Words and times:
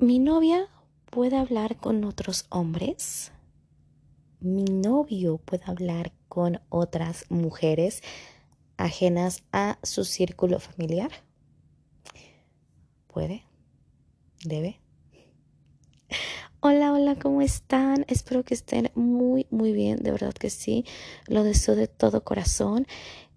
Mi 0.00 0.20
novia 0.20 0.68
puede 1.10 1.36
hablar 1.36 1.76
con 1.76 2.04
otros 2.04 2.46
hombres. 2.50 3.32
Mi 4.38 4.62
novio 4.62 5.38
puede 5.38 5.64
hablar 5.66 6.12
con 6.28 6.60
otras 6.68 7.24
mujeres 7.30 8.04
ajenas 8.76 9.42
a 9.50 9.80
su 9.82 10.04
círculo 10.04 10.60
familiar. 10.60 11.10
¿Puede? 13.08 13.42
¿Debe? 14.44 14.80
Hola, 16.60 16.92
hola, 16.92 17.16
¿cómo 17.16 17.42
están? 17.42 18.04
Espero 18.06 18.44
que 18.44 18.54
estén 18.54 18.92
muy, 18.94 19.48
muy 19.50 19.72
bien, 19.72 19.98
de 19.98 20.12
verdad 20.12 20.32
que 20.32 20.50
sí. 20.50 20.84
Lo 21.26 21.42
deseo 21.42 21.74
de 21.74 21.88
todo 21.88 22.22
corazón. 22.22 22.86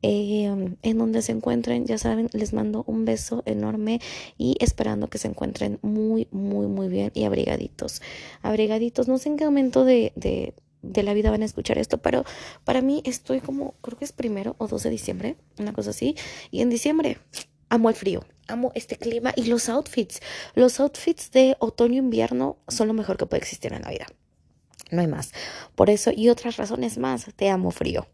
Em, 0.03 0.77
en 0.81 0.97
donde 0.97 1.21
se 1.21 1.31
encuentren, 1.31 1.85
ya 1.85 1.97
saben, 1.99 2.29
les 2.33 2.53
mando 2.53 2.83
un 2.87 3.05
beso 3.05 3.43
enorme 3.45 4.01
y 4.37 4.57
esperando 4.59 5.09
que 5.09 5.19
se 5.19 5.27
encuentren 5.27 5.77
muy, 5.83 6.27
muy, 6.31 6.65
muy 6.67 6.87
bien 6.87 7.11
y 7.13 7.25
abrigaditos. 7.25 8.01
Abrigaditos, 8.41 9.07
no 9.07 9.19
sé 9.19 9.29
en 9.29 9.37
qué 9.37 9.45
momento 9.45 9.85
de, 9.85 10.11
de, 10.15 10.55
de 10.81 11.03
la 11.03 11.13
vida 11.13 11.29
van 11.29 11.43
a 11.43 11.45
escuchar 11.45 11.77
esto, 11.77 11.99
pero 11.99 12.25
para 12.63 12.81
mí 12.81 13.03
estoy 13.05 13.41
como, 13.41 13.75
creo 13.81 13.97
que 13.97 14.05
es 14.05 14.11
primero 14.11 14.55
o 14.57 14.67
2 14.67 14.81
de 14.81 14.89
diciembre, 14.89 15.35
una 15.59 15.73
cosa 15.73 15.91
así, 15.91 16.15
y 16.49 16.61
en 16.61 16.71
diciembre 16.71 17.19
amo 17.69 17.89
el 17.89 17.95
frío, 17.95 18.25
amo 18.47 18.71
este 18.73 18.97
clima 18.97 19.33
y 19.35 19.45
los 19.45 19.69
outfits. 19.69 20.19
Los 20.55 20.79
outfits 20.79 21.31
de 21.31 21.55
otoño-invierno 21.59 22.57
son 22.67 22.87
lo 22.87 22.93
mejor 22.93 23.17
que 23.17 23.27
puede 23.27 23.41
existir 23.41 23.71
en 23.73 23.83
la 23.83 23.91
vida 23.91 24.07
no 24.91 25.01
hay 25.01 25.07
más. 25.07 25.31
Por 25.75 25.89
eso 25.89 26.11
y 26.15 26.29
otras 26.29 26.57
razones 26.57 26.97
más, 26.97 27.27
te 27.35 27.49
amo 27.49 27.71
frío. 27.71 28.07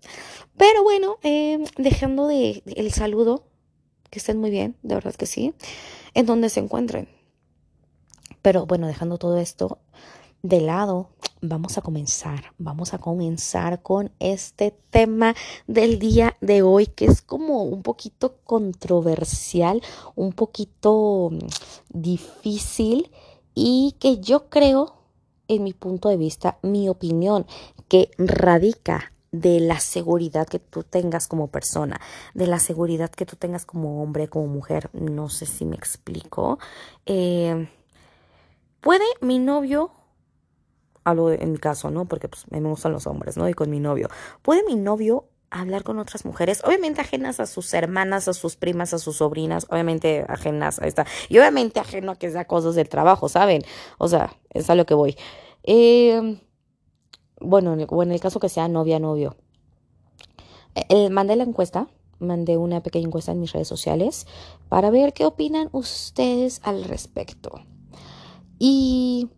Pero 0.58 0.84
bueno, 0.84 1.18
eh, 1.24 1.64
dejando 1.78 2.28
de 2.28 2.64
el 2.66 2.92
saludo, 2.94 3.44
que 4.10 4.20
estén 4.20 4.40
muy 4.40 4.50
bien, 4.50 4.76
de 4.84 4.96
verdad 4.96 5.16
que 5.16 5.26
sí, 5.26 5.54
en 6.14 6.26
donde 6.26 6.50
se 6.50 6.60
encuentren. 6.60 7.10
Pero 8.42 8.66
bueno, 8.66 8.88
dejando 8.88 9.18
todo 9.18 9.38
esto 9.38 9.80
de 10.42 10.62
lado, 10.62 11.10
vamos 11.42 11.78
a 11.78 11.82
comenzar, 11.82 12.54
vamos 12.58 12.94
a 12.94 12.98
comenzar 13.00 13.82
con 13.82 14.12
este 14.20 14.72
tema 14.90 15.36
del 15.68 16.00
día 16.00 16.38
de 16.42 16.62
hoy 16.62 16.88
que 16.88 17.06
es 17.06 17.22
como 17.22 17.64
un 17.64 17.84
poquito 17.84 18.38
controversial, 18.44 19.82
un 20.16 20.34
poquito 20.34 21.30
mm, 21.32 21.40
difícil 21.90 23.12
y 23.54 23.96
que 24.00 24.20
yo 24.20 24.50
creo 24.50 24.97
en 25.48 25.64
mi 25.64 25.74
punto 25.74 26.10
de 26.10 26.18
vista, 26.18 26.58
mi 26.62 26.90
opinión, 26.90 27.46
que 27.88 28.12
radica 28.18 29.14
de 29.32 29.60
la 29.60 29.80
seguridad 29.80 30.48
que 30.48 30.60
tú 30.60 30.84
tengas 30.84 31.28
como 31.28 31.48
persona, 31.48 32.00
de 32.34 32.48
la 32.48 32.60
seguridad 32.60 33.10
que 33.10 33.26
tú 33.26 33.36
tengas 33.36 33.66
como 33.66 34.02
hombre, 34.02 34.28
como 34.28 34.48
mujer, 34.48 34.90
no 34.94 35.30
sé 35.30 35.46
si 35.46 35.66
me 35.66 35.76
explico. 35.76 36.60
Eh, 37.06 37.70
¿Puede 38.82 39.06
mi 39.22 39.40
novio, 39.40 39.92
hablo 41.04 41.32
en 41.32 41.52
mi 41.52 41.58
caso, 41.58 41.92
¿no? 41.92 42.06
Porque 42.06 42.30
pues, 42.30 42.46
me 42.52 42.62
gustan 42.62 42.94
los 42.94 43.08
hombres, 43.08 43.38
¿no? 43.38 43.50
Y 43.50 43.54
con 43.54 43.70
mi 43.70 43.80
novio, 43.80 44.10
¿puede 44.42 44.64
mi 44.64 44.76
novio 44.76 45.26
hablar 45.50 45.84
con 45.84 46.00
otras 46.00 46.26
mujeres, 46.26 46.62
obviamente 46.66 47.02
ajenas 47.02 47.40
a 47.40 47.46
sus 47.46 47.74
hermanas, 47.74 48.28
a 48.28 48.34
sus 48.34 48.56
primas, 48.56 48.94
a 48.94 49.00
sus 49.00 49.18
sobrinas, 49.18 49.66
obviamente 49.70 50.26
ajenas 50.28 50.80
a 50.80 50.88
esta, 50.88 51.06
y 51.30 51.38
obviamente 51.38 51.80
ajeno 51.80 52.12
a 52.12 52.16
que 52.16 52.30
sea 52.32 52.46
cosas 52.46 52.76
del 52.76 52.90
trabajo, 52.90 53.30
¿saben? 53.30 53.62
O 53.98 54.08
sea, 54.08 54.36
es 54.50 54.70
a 54.70 54.76
lo 54.76 54.86
que 54.86 54.94
voy. 54.94 55.16
Eh, 55.64 56.40
bueno, 57.40 57.74
en 57.74 57.82
el, 57.82 57.88
en 57.90 58.12
el 58.12 58.20
caso 58.20 58.40
que 58.40 58.50
sea 58.50 58.68
novia, 58.68 59.00
novio. 59.00 59.36
Eh, 60.90 61.10
mandé 61.10 61.36
la 61.36 61.44
encuesta, 61.44 61.88
mandé 62.20 62.58
una 62.58 62.82
pequeña 62.82 63.08
encuesta 63.08 63.32
en 63.32 63.40
mis 63.40 63.52
redes 63.52 63.68
sociales 63.68 64.28
para 64.70 64.90
ver 64.90 65.14
qué 65.14 65.26
opinan 65.26 65.70
ustedes 65.72 66.62
al 66.64 66.84
respecto. 66.84 67.62
Y 68.60 69.30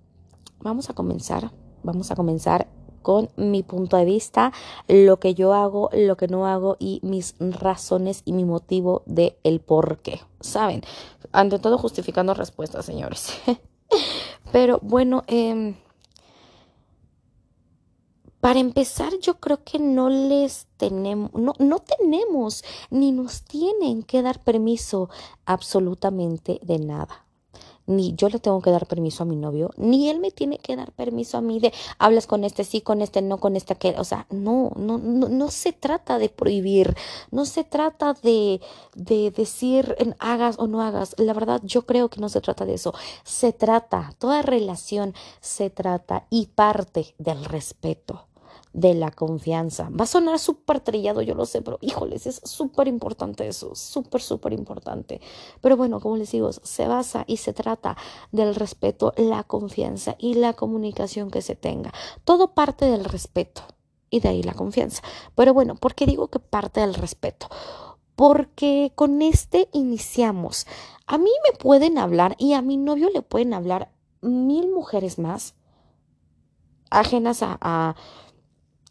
vamos 0.60 0.90
a 0.90 0.94
comenzar, 0.94 1.52
vamos 1.84 2.12
a 2.12 2.16
comenzar 2.16 2.68
con 3.02 3.30
mi 3.36 3.64
punto 3.64 3.98
de 3.98 4.06
vista, 4.06 4.52
lo 4.88 5.20
que 5.20 5.34
yo 5.34 5.54
hago, 5.54 5.90
lo 5.94 6.18
que 6.18 6.28
no 6.28 6.46
hago 6.46 6.78
y 6.80 7.00
mis 7.04 7.36
razones 7.40 8.22
y 8.26 8.34
mi 8.34 8.46
motivo 8.46 9.04
de 9.06 9.38
el 9.44 9.60
por 9.60 10.00
qué. 10.00 10.22
¿Saben? 10.40 10.82
Ante 11.32 11.60
todo 11.60 11.78
justificando 11.78 12.34
respuestas, 12.34 12.86
señores. 12.86 13.34
Pero 14.52 14.80
bueno, 14.82 15.24
eh, 15.28 15.76
para 18.40 18.60
empezar, 18.60 19.14
yo 19.22 19.40
creo 19.40 19.64
que 19.64 19.80
no 19.80 20.10
les 20.10 20.68
tenemos, 20.78 21.34
no, 21.34 21.54
no 21.60 21.80
tenemos 21.80 22.64
ni 22.90 23.12
nos 23.12 23.44
tienen 23.44 24.04
que 24.04 24.22
dar 24.22 24.44
permiso 24.44 25.10
absolutamente 25.46 26.60
de 26.64 26.80
nada 26.80 27.29
ni 27.90 28.14
yo 28.16 28.30
le 28.30 28.40
tengo 28.40 28.62
que 28.62 28.72
dar 28.72 28.86
permiso 28.86 29.24
a 29.24 29.26
mi 29.26 29.36
novio, 29.36 29.72
ni 29.76 30.10
él 30.10 30.20
me 30.20 30.32
tiene 30.32 30.60
que 30.60 30.76
dar 30.76 30.92
permiso 30.92 31.38
a 31.38 31.42
mí 31.42 31.60
de 31.60 31.74
hablas 31.98 32.28
con 32.28 32.44
este 32.44 32.64
sí, 32.64 32.82
con 32.82 33.02
este 33.02 33.22
no, 33.22 33.40
con 33.40 33.56
este 33.56 33.76
que, 33.76 33.96
o 33.98 34.04
sea, 34.04 34.28
no, 34.30 34.72
no, 34.76 34.98
no, 35.00 35.28
no 35.28 35.50
se 35.50 35.74
trata 35.74 36.20
de 36.20 36.30
prohibir, 36.30 36.96
no 37.32 37.46
se 37.46 37.64
trata 37.64 38.14
de, 38.22 38.62
de 38.96 39.32
decir 39.32 39.96
hagas 40.20 40.58
o 40.60 40.68
no 40.68 40.82
hagas. 40.82 41.16
La 41.18 41.34
verdad, 41.34 41.62
yo 41.64 41.86
creo 41.86 42.10
que 42.10 42.22
no 42.22 42.30
se 42.30 42.42
trata 42.42 42.66
de 42.66 42.76
eso. 42.76 42.94
Se 43.24 43.54
trata, 43.54 44.14
toda 44.20 44.42
relación 44.42 45.14
se 45.42 45.70
trata 45.70 46.26
y 46.30 46.48
parte 46.48 47.16
del 47.18 47.44
respeto 47.46 48.29
de 48.74 48.94
la 48.94 49.12
confianza. 49.12 49.90
Va 49.90 50.04
a 50.04 50.08
sonar 50.08 50.40
súper 50.40 50.80
trillado, 50.80 51.22
yo 51.22 51.34
lo 51.36 51.46
sé, 51.46 51.62
pero 51.62 51.80
híjoles, 51.82 52.28
es 52.28 52.42
súper 52.44 52.88
importante 52.88 53.48
eso, 53.48 53.74
súper, 53.76 54.22
súper 54.22 54.54
importante. 54.54 55.22
Pero 55.62 55.76
bueno, 55.76 56.00
como 56.00 56.18
les 56.18 56.32
digo, 56.32 56.52
se 56.52 56.88
basa 56.88 57.24
y 57.28 57.38
se 57.38 57.54
trata 57.54 57.98
del 58.32 58.56
respeto, 58.56 59.14
la 59.18 59.44
confianza 59.44 60.16
y 60.20 60.36
la 60.36 60.54
comunicación 60.54 61.32
que 61.32 61.42
se 61.42 61.56
tenga. 61.56 61.94
Todo 62.24 62.54
parte 62.54 62.86
del 62.86 63.06
respeto 63.06 63.64
y 64.10 64.20
de 64.20 64.30
ahí 64.30 64.44
la 64.44 64.54
confianza. 64.54 65.02
Pero 65.36 65.54
bueno, 65.54 65.76
¿por 65.76 65.96
qué 65.96 66.06
digo 66.06 66.28
que 66.28 66.40
parte 66.40 66.82
del 66.82 66.94
respeto? 66.94 67.48
Porque 68.16 68.92
con 68.96 69.22
este 69.22 69.70
iniciamos. 69.72 70.68
A 71.08 71.18
mí 71.18 71.32
me 71.50 71.58
pueden 71.58 71.98
hablar 71.98 72.36
y 72.38 72.54
a 72.54 72.62
mi 72.62 72.78
novio 72.78 73.10
le 73.10 73.22
pueden 73.22 73.54
hablar 73.54 73.92
mil 74.22 74.70
mujeres 74.72 75.18
más 75.18 75.56
ajenas 76.92 77.44
a, 77.44 77.58
a 77.62 77.96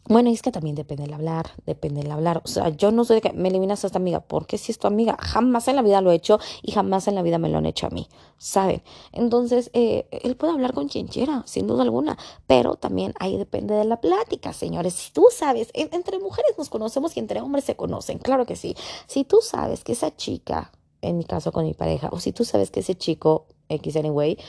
bueno, 0.09 0.31
es 0.31 0.41
que 0.41 0.51
también 0.51 0.75
depende 0.75 1.03
del 1.03 1.13
hablar, 1.13 1.51
depende 1.67 2.01
del 2.01 2.11
hablar. 2.11 2.41
O 2.43 2.47
sea, 2.47 2.69
yo 2.69 2.91
no 2.91 3.05
soy 3.05 3.17
de 3.17 3.21
que 3.21 3.31
me 3.31 3.49
eliminas 3.49 3.83
a 3.83 3.87
esta 3.87 3.99
amiga, 3.99 4.21
porque 4.21 4.57
si 4.57 4.71
es 4.71 4.79
tu 4.79 4.87
amiga, 4.87 5.15
jamás 5.19 5.67
en 5.67 5.75
la 5.75 5.83
vida 5.83 6.01
lo 6.01 6.11
he 6.11 6.15
hecho 6.15 6.39
y 6.63 6.71
jamás 6.71 7.07
en 7.07 7.13
la 7.13 7.21
vida 7.21 7.37
me 7.37 7.47
lo 7.47 7.59
han 7.59 7.67
hecho 7.67 7.85
a 7.85 7.91
mí, 7.91 8.09
¿saben? 8.39 8.81
Entonces, 9.11 9.69
eh, 9.73 10.07
él 10.09 10.35
puede 10.35 10.53
hablar 10.53 10.73
con 10.73 10.87
quien 10.87 11.05
quiera, 11.05 11.43
sin 11.45 11.67
duda 11.67 11.83
alguna, 11.83 12.17
pero 12.47 12.73
también 12.73 13.13
ahí 13.19 13.37
depende 13.37 13.75
de 13.75 13.85
la 13.85 14.01
plática, 14.01 14.51
señores. 14.51 14.95
Si 14.95 15.11
tú 15.11 15.27
sabes, 15.31 15.69
entre 15.75 16.17
mujeres 16.17 16.55
nos 16.57 16.69
conocemos 16.69 17.15
y 17.15 17.19
entre 17.19 17.39
hombres 17.41 17.65
se 17.65 17.75
conocen, 17.75 18.17
claro 18.17 18.47
que 18.47 18.55
sí. 18.55 18.75
Si 19.05 19.25
tú 19.25 19.37
sabes 19.43 19.83
que 19.83 19.91
esa 19.91 20.15
chica, 20.15 20.71
en 21.01 21.19
mi 21.19 21.23
caso 21.23 21.51
con 21.51 21.65
mi 21.65 21.75
pareja, 21.75 22.09
o 22.11 22.19
si 22.19 22.31
tú 22.31 22.45
sabes 22.45 22.71
que 22.71 22.79
ese 22.79 22.95
chico, 22.95 23.45
X 23.69 23.95
anyway, 23.95 24.39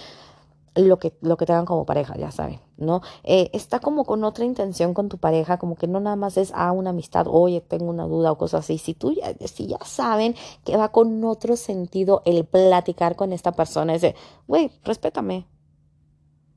lo 0.74 0.98
que, 0.98 1.12
lo 1.20 1.36
que 1.36 1.46
tengan 1.46 1.64
como 1.64 1.84
pareja, 1.84 2.16
ya 2.16 2.30
saben, 2.30 2.60
¿no? 2.76 3.02
Eh, 3.24 3.50
está 3.52 3.80
como 3.80 4.04
con 4.04 4.24
otra 4.24 4.44
intención 4.44 4.94
con 4.94 5.08
tu 5.08 5.18
pareja, 5.18 5.58
como 5.58 5.76
que 5.76 5.86
no 5.86 6.00
nada 6.00 6.16
más 6.16 6.36
es 6.36 6.52
ah, 6.54 6.72
una 6.72 6.90
amistad, 6.90 7.26
oye, 7.28 7.60
tengo 7.60 7.90
una 7.90 8.04
duda 8.04 8.32
o 8.32 8.38
cosas 8.38 8.60
así. 8.60 8.78
Si 8.78 8.94
tú 8.94 9.12
ya, 9.12 9.34
si 9.46 9.66
ya 9.66 9.78
saben 9.84 10.34
que 10.64 10.76
va 10.76 10.92
con 10.92 11.24
otro 11.24 11.56
sentido 11.56 12.22
el 12.24 12.44
platicar 12.44 13.16
con 13.16 13.32
esta 13.32 13.52
persona, 13.52 13.94
es 13.94 14.02
de, 14.02 14.14
güey, 14.46 14.70
respétame, 14.84 15.46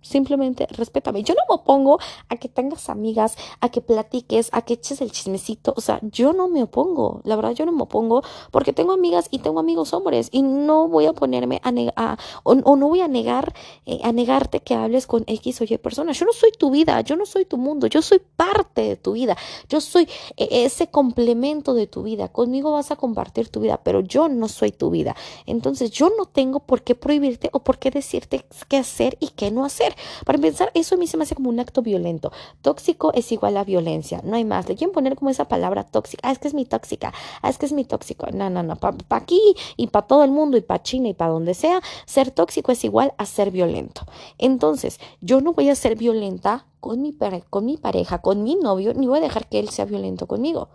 Simplemente 0.03 0.68
respétame. 0.69 1.24
Yo 1.24 1.34
no 1.34 1.41
me 1.50 1.56
opongo 1.62 1.97
a 2.30 2.36
que 2.36 2.50
tengas 2.50 2.90
amigas, 2.90 3.36
a 3.62 3.69
que 3.69 3.81
platiques, 3.81 4.50
a 4.52 4.62
que 4.62 4.75
eches 4.75 5.02
el 5.02 5.12
chismecito. 5.12 5.74
O 5.75 5.81
sea, 5.81 6.00
yo 6.03 6.34
no 6.34 6.47
me 6.47 6.62
opongo. 6.62 7.22
La 7.24 7.36
verdad, 7.36 7.52
yo 7.52 7.66
no 7.66 7.72
me 7.72 7.84
opongo 7.84 8.22
porque 8.52 8.74
tengo 8.74 8.92
amigas 8.92 9.28
y 9.31 9.40
tengo 9.40 9.59
amigos 9.59 9.94
hombres 9.94 10.30
y 10.31 10.44
no 10.44 10.88
voy 10.88 11.08
a 11.08 11.13
ponerme 11.13 11.62
a, 11.63 11.72
negar 11.72 12.19
o, 12.44 12.56
no 12.56 12.88
voy 12.88 13.02
a 13.02 13.08
negar 13.08 13.53
eh, 13.86 14.00
a 14.04 14.12
negarte 14.12 14.60
que 14.60 14.75
hables 14.75 15.07
con 15.07 15.24
X 15.25 15.62
o 15.62 15.63
Y 15.63 15.77
personas. 15.77 16.19
Yo 16.19 16.25
no 16.25 16.33
soy 16.33 16.51
tu 16.51 16.69
vida, 16.69 17.01
yo 17.01 17.16
no 17.16 17.25
soy 17.25 17.45
tu 17.45 17.57
mundo, 17.57 17.88
yo 17.88 18.01
soy 18.01 18.22
parte 18.36 18.81
de 18.81 18.95
tu 18.98 19.13
vida. 19.13 19.38
Yo 19.69 19.81
soy 19.81 20.07
eh, 20.38 20.48
ese 20.51 20.88
complemento 20.88 21.74
de 21.74 21.88
tu 21.88 22.04
vida. 22.04 22.27
Conmigo 22.27 22.72
vas 22.72 22.92
a 22.92 22.95
compartir 22.95 23.50
tu 23.50 23.62
vida, 23.62 23.80
pero 23.83 24.01
yo 24.01 24.27
no 24.27 24.48
soy 24.48 24.72
tu 24.72 24.89
vida. 24.89 25.16
Entonces, 25.45 25.92
yo 25.92 26.12
no 26.18 26.25
tengo 26.25 26.60
por 26.60 26.83
qué 26.83 26.95
prohibirte 26.95 27.50
o 27.54 27.60
por 27.60 27.80
qué 27.80 27.92
decirte 27.92 28.45
qué 28.68 28.77
hacer 28.77 29.18
y 29.19 29.30
qué 29.30 29.51
no 29.51 29.66
hacer. 29.66 29.93
Para 30.25 30.38
empezar, 30.38 30.72
eso 30.74 30.95
a 30.95 30.98
mí 30.98 31.07
se 31.07 31.18
me 31.18 31.24
hace 31.24 31.36
como 31.36 31.50
un 31.50 31.60
acto 31.60 31.81
violento. 31.81 32.31
Tóxico 32.62 33.12
es 33.13 33.31
igual 33.31 33.57
a 33.57 33.63
violencia, 33.63 34.22
no 34.24 34.36
hay 34.36 34.45
más. 34.45 34.68
Le 34.68 34.75
quieren 34.75 34.94
poner 34.94 35.16
como 35.16 35.30
esa 35.30 35.48
palabra 35.48 35.84
tóxica. 35.84 36.28
Ah, 36.28 36.31
es 36.31 36.40
que 36.40 36.48
es 36.48 36.54
mi 36.54 36.66
tóxica. 36.66 37.13
Ah, 37.42 37.50
es 37.50 37.57
que 37.57 37.66
es 37.66 37.72
mi 37.74 37.86
tóxico. 37.86 38.28
No, 38.34 38.50
no, 38.50 38.63
no. 38.63 38.75
Para 38.75 38.98
aquí 39.10 39.42
y 39.78 39.88
para 39.88 40.07
todo 40.07 40.24
el 40.24 40.31
mundo 40.31 40.57
y 40.57 40.62
para 40.62 40.84
China 40.84 41.10
y 41.10 41.13
para 41.13 41.31
donde 41.31 41.54
sea, 41.54 41.81
ser 42.06 42.31
tóxico 42.31 42.72
es 42.72 42.84
igual 42.84 43.13
a 43.18 43.25
ser 43.25 43.51
violento. 43.51 44.06
Entonces, 44.38 45.00
yo 45.22 45.42
no 45.42 45.54
voy 45.54 45.69
a 45.69 45.75
ser 45.75 45.96
violenta 45.96 46.66
con 46.80 47.01
mi, 47.01 47.16
con 47.50 47.66
mi 47.66 47.78
pareja, 47.78 48.19
con 48.19 48.44
mi 48.44 48.56
novio, 48.56 48.94
ni 48.94 49.07
voy 49.07 49.19
a 49.19 49.22
dejar 49.22 49.48
que 49.48 49.60
él 49.60 49.69
sea 49.69 49.86
violento 49.86 50.28
conmigo. 50.28 50.69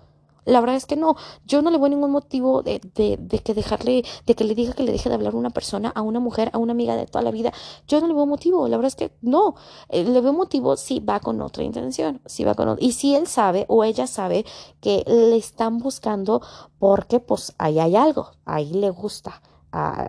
La 0.48 0.60
verdad 0.60 0.76
es 0.76 0.86
que 0.86 0.96
no. 0.96 1.16
Yo 1.46 1.60
no 1.60 1.70
le 1.70 1.78
veo 1.78 1.88
ningún 1.88 2.10
motivo 2.10 2.62
de, 2.62 2.80
de, 2.94 3.18
de, 3.20 3.38
que 3.40 3.52
dejarle, 3.52 4.02
de 4.26 4.34
que 4.34 4.44
le 4.44 4.54
diga 4.54 4.72
que 4.72 4.82
le 4.82 4.92
deje 4.92 5.10
de 5.10 5.14
hablar 5.14 5.34
a 5.34 5.36
una 5.36 5.50
persona, 5.50 5.90
a 5.94 6.00
una 6.00 6.20
mujer, 6.20 6.50
a 6.54 6.58
una 6.58 6.72
amiga 6.72 6.96
de 6.96 7.06
toda 7.06 7.22
la 7.22 7.30
vida. 7.30 7.52
Yo 7.86 8.00
no 8.00 8.08
le 8.08 8.14
veo 8.14 8.24
motivo. 8.24 8.66
La 8.66 8.78
verdad 8.78 8.88
es 8.88 8.96
que 8.96 9.12
no. 9.20 9.56
Eh, 9.90 10.04
le 10.04 10.20
veo 10.20 10.32
motivo 10.32 10.76
si 10.76 11.00
va 11.00 11.20
con 11.20 11.40
otra 11.42 11.64
intención. 11.64 12.20
Si 12.24 12.44
va 12.44 12.54
con 12.54 12.76
Y 12.80 12.92
si 12.92 13.14
él 13.14 13.26
sabe 13.26 13.66
o 13.68 13.84
ella 13.84 14.06
sabe 14.06 14.46
que 14.80 15.04
le 15.06 15.36
están 15.36 15.78
buscando 15.78 16.40
porque 16.78 17.20
pues 17.20 17.54
ahí 17.58 17.78
hay 17.78 17.94
algo. 17.96 18.30
Ahí 18.46 18.72
le 18.72 18.88
gusta. 18.88 19.42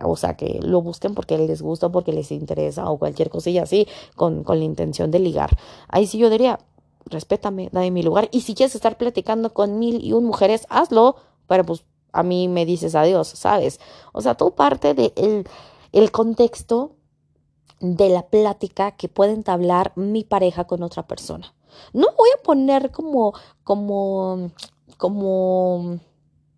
O 0.06 0.16
sea, 0.16 0.36
que 0.38 0.60
lo 0.64 0.82
busquen 0.82 1.14
porque 1.14 1.38
les 1.38 1.62
gusta, 1.62 1.90
porque 1.90 2.14
les 2.14 2.32
interesa 2.32 2.90
o 2.90 2.98
cualquier 2.98 3.30
cosilla 3.30 3.64
así, 3.64 3.88
con, 4.16 4.44
con 4.44 4.58
la 4.60 4.66
intención 4.66 5.12
de 5.12 5.20
ligar. 5.20 5.58
Ahí 5.90 6.08
sí 6.08 6.18
yo 6.18 6.30
diría, 6.30 6.60
respétame, 7.10 7.70
dame 7.72 7.92
mi 7.92 8.04
lugar. 8.04 8.30
Y 8.32 8.42
si 8.42 8.56
quieres 8.56 8.76
estar 8.76 8.98
platicando 8.98 9.54
con 9.54 9.80
mil 9.80 10.04
y 10.04 10.14
un 10.14 10.26
mujeres, 10.26 10.66
hazlo, 10.70 11.16
pero 11.48 11.66
pues 11.66 11.84
a 12.12 12.24
mí 12.24 12.48
me 12.48 12.66
dices 12.66 12.96
adiós, 12.96 13.28
¿sabes? 13.28 13.80
O 14.14 14.22
sea, 14.22 14.36
todo 14.36 14.52
parte 14.52 14.94
del 14.94 15.14
de 15.14 15.46
el 15.92 16.12
contexto 16.12 16.96
de 17.80 18.10
la 18.10 18.28
plática 18.28 18.92
que 18.92 19.08
puede 19.08 19.34
entablar 19.34 19.94
mi 19.96 20.24
pareja 20.24 20.66
con 20.66 20.84
otra 20.84 21.08
persona. 21.08 21.54
No 21.94 22.08
voy 22.18 22.30
a 22.38 22.44
poner 22.44 22.92
como, 22.92 23.34
como, 23.64 24.52
como 24.98 26.00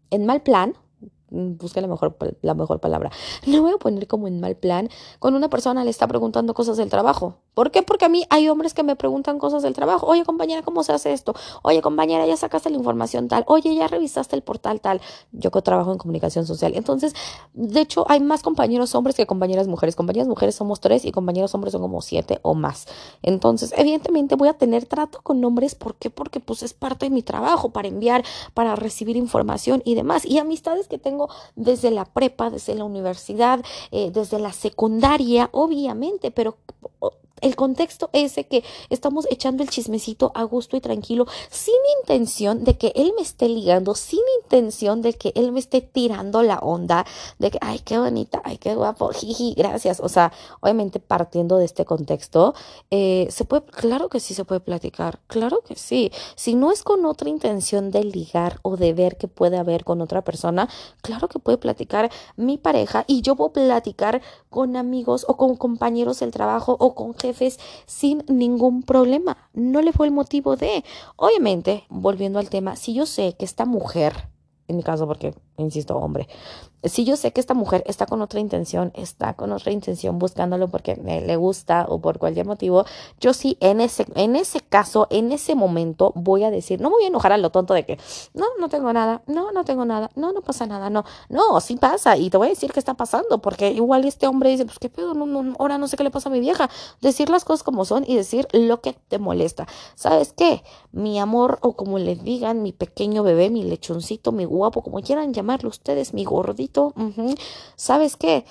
en 0.09 0.25
mal 0.25 0.41
plan, 0.41 0.75
busca 1.29 1.79
la 1.81 1.87
mejor, 1.87 2.17
la 2.41 2.53
mejor 2.53 2.79
palabra. 2.79 3.11
No 3.47 3.61
voy 3.61 3.73
a 3.73 3.77
poner 3.77 4.07
como 4.07 4.27
en 4.27 4.39
mal 4.39 4.55
plan 4.55 4.89
con 5.19 5.35
una 5.35 5.49
persona 5.49 5.83
le 5.83 5.89
está 5.89 6.07
preguntando 6.07 6.53
cosas 6.53 6.77
del 6.77 6.89
trabajo. 6.89 7.35
¿Por 7.53 7.69
qué? 7.71 7.83
Porque 7.83 8.05
a 8.05 8.09
mí 8.09 8.25
hay 8.29 8.47
hombres 8.47 8.73
que 8.73 8.81
me 8.81 8.95
preguntan 8.95 9.37
cosas 9.37 9.61
del 9.61 9.73
trabajo. 9.73 10.07
Oye, 10.07 10.23
compañera, 10.23 10.61
¿cómo 10.61 10.83
se 10.83 10.93
hace 10.93 11.11
esto? 11.11 11.35
Oye, 11.63 11.81
compañera, 11.81 12.25
ya 12.25 12.37
sacaste 12.37 12.69
la 12.69 12.77
información 12.77 13.27
tal. 13.27 13.43
Oye, 13.47 13.75
ya 13.75 13.89
revisaste 13.89 14.37
el 14.37 14.41
portal 14.41 14.79
tal. 14.79 15.01
Yo 15.33 15.51
que 15.51 15.61
trabajo 15.61 15.91
en 15.91 15.97
comunicación 15.97 16.45
social. 16.45 16.73
Entonces, 16.75 17.13
de 17.53 17.81
hecho, 17.81 18.05
hay 18.07 18.21
más 18.21 18.41
compañeros 18.41 18.95
hombres 18.95 19.17
que 19.17 19.27
compañeras 19.27 19.67
mujeres. 19.67 19.97
Compañeras 19.97 20.29
mujeres 20.29 20.55
somos 20.55 20.79
tres 20.79 21.03
y 21.03 21.11
compañeros 21.11 21.53
hombres 21.53 21.73
son 21.73 21.81
como 21.81 22.01
siete 22.01 22.39
o 22.41 22.53
más. 22.53 22.87
Entonces, 23.21 23.73
evidentemente 23.75 24.35
voy 24.35 24.47
a 24.47 24.53
tener 24.53 24.85
trato 24.85 25.19
con 25.21 25.43
hombres. 25.43 25.75
¿Por 25.75 25.95
qué? 25.95 26.09
Porque 26.09 26.39
pues 26.39 26.63
es 26.63 26.73
parte 26.73 27.07
de 27.07 27.09
mi 27.09 27.21
trabajo 27.21 27.71
para 27.71 27.89
enviar, 27.89 28.23
para 28.53 28.77
recibir 28.77 29.17
información 29.17 29.81
y 29.83 29.95
demás. 29.95 30.25
Y 30.25 30.37
amistades 30.37 30.87
que 30.87 30.97
tengo 30.97 31.29
desde 31.57 31.91
la 31.91 32.05
prepa, 32.05 32.49
desde 32.49 32.75
la 32.75 32.85
universidad, 32.85 33.61
eh, 33.91 34.09
desde 34.13 34.39
la 34.39 34.53
secundaria, 34.53 35.49
obviamente, 35.51 36.31
pero 36.31 36.55
el 37.41 37.55
contexto 37.55 38.09
es 38.13 38.35
que 38.49 38.63
estamos 38.89 39.27
echando 39.29 39.63
el 39.63 39.69
chismecito 39.69 40.31
a 40.35 40.43
gusto 40.43 40.77
y 40.77 40.81
tranquilo, 40.81 41.25
sin 41.49 41.75
intención 41.99 42.63
de 42.63 42.77
que 42.77 42.93
él 42.95 43.13
me 43.15 43.23
esté 43.23 43.49
ligando, 43.49 43.95
sin 43.95 44.21
intención 44.43 45.01
de 45.01 45.13
que 45.13 45.33
él 45.35 45.51
me 45.51 45.59
esté 45.59 45.81
tirando 45.81 46.43
la 46.43 46.59
onda, 46.59 47.05
de 47.39 47.51
que, 47.51 47.57
ay, 47.61 47.79
qué 47.79 47.97
bonita, 47.97 48.41
ay, 48.45 48.57
qué 48.57 48.75
guapo, 48.75 49.09
jiji, 49.13 49.55
gracias. 49.55 49.99
O 49.99 50.09
sea, 50.09 50.31
obviamente 50.61 50.99
partiendo 50.99 51.57
de 51.57 51.65
este 51.65 51.83
contexto, 51.83 52.53
eh, 52.91 53.27
se 53.31 53.45
puede, 53.45 53.63
claro 53.63 54.09
que 54.09 54.19
sí 54.19 54.33
se 54.33 54.45
puede 54.45 54.61
platicar, 54.61 55.19
claro 55.27 55.61
que 55.61 55.75
sí. 55.75 56.11
Si 56.35 56.55
no 56.55 56.71
es 56.71 56.83
con 56.83 57.05
otra 57.05 57.29
intención 57.29 57.91
de 57.91 58.03
ligar 58.03 58.59
o 58.61 58.77
de 58.77 58.93
ver 58.93 59.17
que 59.17 59.27
puede 59.27 59.57
haber 59.57 59.83
con 59.83 60.01
otra 60.01 60.23
persona, 60.23 60.69
claro 61.01 61.27
que 61.27 61.39
puede 61.39 61.57
platicar 61.57 62.11
mi 62.35 62.57
pareja 62.57 63.03
y 63.07 63.21
yo 63.21 63.35
puedo 63.35 63.53
platicar 63.53 64.21
con 64.49 64.75
amigos 64.75 65.25
o 65.27 65.37
con 65.37 65.55
compañeros 65.55 66.19
del 66.19 66.31
trabajo 66.31 66.75
o 66.79 66.93
con 66.93 67.13
gente 67.15 67.30
sin 67.85 68.23
ningún 68.27 68.83
problema. 68.83 69.37
No 69.53 69.81
le 69.81 69.93
fue 69.93 70.07
el 70.07 70.13
motivo 70.13 70.55
de, 70.55 70.83
obviamente, 71.15 71.85
volviendo 71.89 72.39
al 72.39 72.49
tema, 72.49 72.75
si 72.75 72.93
yo 72.93 73.05
sé 73.05 73.35
que 73.37 73.45
esta 73.45 73.65
mujer, 73.65 74.29
en 74.67 74.77
mi 74.77 74.83
caso 74.83 75.07
porque, 75.07 75.33
insisto, 75.61 75.97
hombre, 75.97 76.27
si 76.83 77.05
yo 77.05 77.15
sé 77.15 77.31
que 77.31 77.39
esta 77.39 77.53
mujer 77.53 77.83
está 77.85 78.05
con 78.05 78.21
otra 78.21 78.39
intención, 78.39 78.91
está 78.95 79.35
con 79.35 79.51
otra 79.51 79.71
intención 79.71 80.17
buscándolo 80.17 80.67
porque 80.67 80.95
le 80.95 81.35
gusta 81.35 81.85
o 81.87 82.01
por 82.01 82.17
cualquier 82.17 82.45
motivo, 82.45 82.85
yo 83.19 83.33
sí 83.33 83.57
en 83.59 83.81
ese, 83.81 84.05
en 84.15 84.35
ese 84.35 84.61
caso, 84.61 85.07
en 85.11 85.31
ese 85.31 85.53
momento 85.53 86.11
voy 86.15 86.43
a 86.43 86.51
decir, 86.51 86.81
no 86.81 86.89
me 86.89 86.95
voy 86.95 87.03
a 87.03 87.07
enojar 87.07 87.33
a 87.33 87.37
lo 87.37 87.51
tonto 87.51 87.73
de 87.73 87.85
que 87.85 87.99
no, 88.33 88.45
no 88.59 88.69
tengo 88.69 88.91
nada, 88.93 89.21
no, 89.27 89.51
no 89.51 89.63
tengo 89.63 89.85
nada, 89.85 90.09
no, 90.15 90.33
no 90.33 90.41
pasa 90.41 90.65
nada, 90.65 90.89
no, 90.89 91.05
no, 91.29 91.59
sí 91.61 91.75
pasa 91.75 92.17
y 92.17 92.29
te 92.29 92.37
voy 92.37 92.47
a 92.47 92.49
decir 92.51 92.71
qué 92.71 92.79
está 92.79 92.95
pasando 92.95 93.41
porque 93.41 93.71
igual 93.71 94.05
este 94.05 94.27
hombre 94.27 94.49
dice, 94.49 94.65
pues 94.65 94.79
qué 94.79 94.89
pedo, 94.89 95.13
no, 95.13 95.25
no, 95.25 95.55
ahora 95.59 95.77
no 95.77 95.87
sé 95.87 95.97
qué 95.97 96.03
le 96.03 96.11
pasa 96.11 96.29
a 96.29 96.31
mi 96.31 96.39
vieja, 96.39 96.69
decir 97.01 97.29
las 97.29 97.45
cosas 97.45 97.63
como 97.63 97.85
son 97.85 98.03
y 98.07 98.15
decir 98.15 98.47
lo 98.53 98.81
que 98.81 98.93
te 98.93 99.19
molesta. 99.19 99.67
¿Sabes 99.95 100.33
qué? 100.33 100.63
Mi 100.91 101.19
amor 101.19 101.59
o 101.61 101.73
como 101.73 101.99
le 101.99 102.15
digan, 102.15 102.63
mi 102.63 102.71
pequeño 102.71 103.23
bebé, 103.23 103.49
mi 103.49 103.63
lechoncito, 103.63 104.31
mi 104.31 104.45
guapo, 104.45 104.81
como 104.81 104.99
quieran 105.01 105.31
llamarlo 105.51 105.69
ustedes, 105.69 106.13
mi 106.13 106.23
gordito, 106.23 106.93
¿sabes 107.75 108.15
qué? 108.15 108.45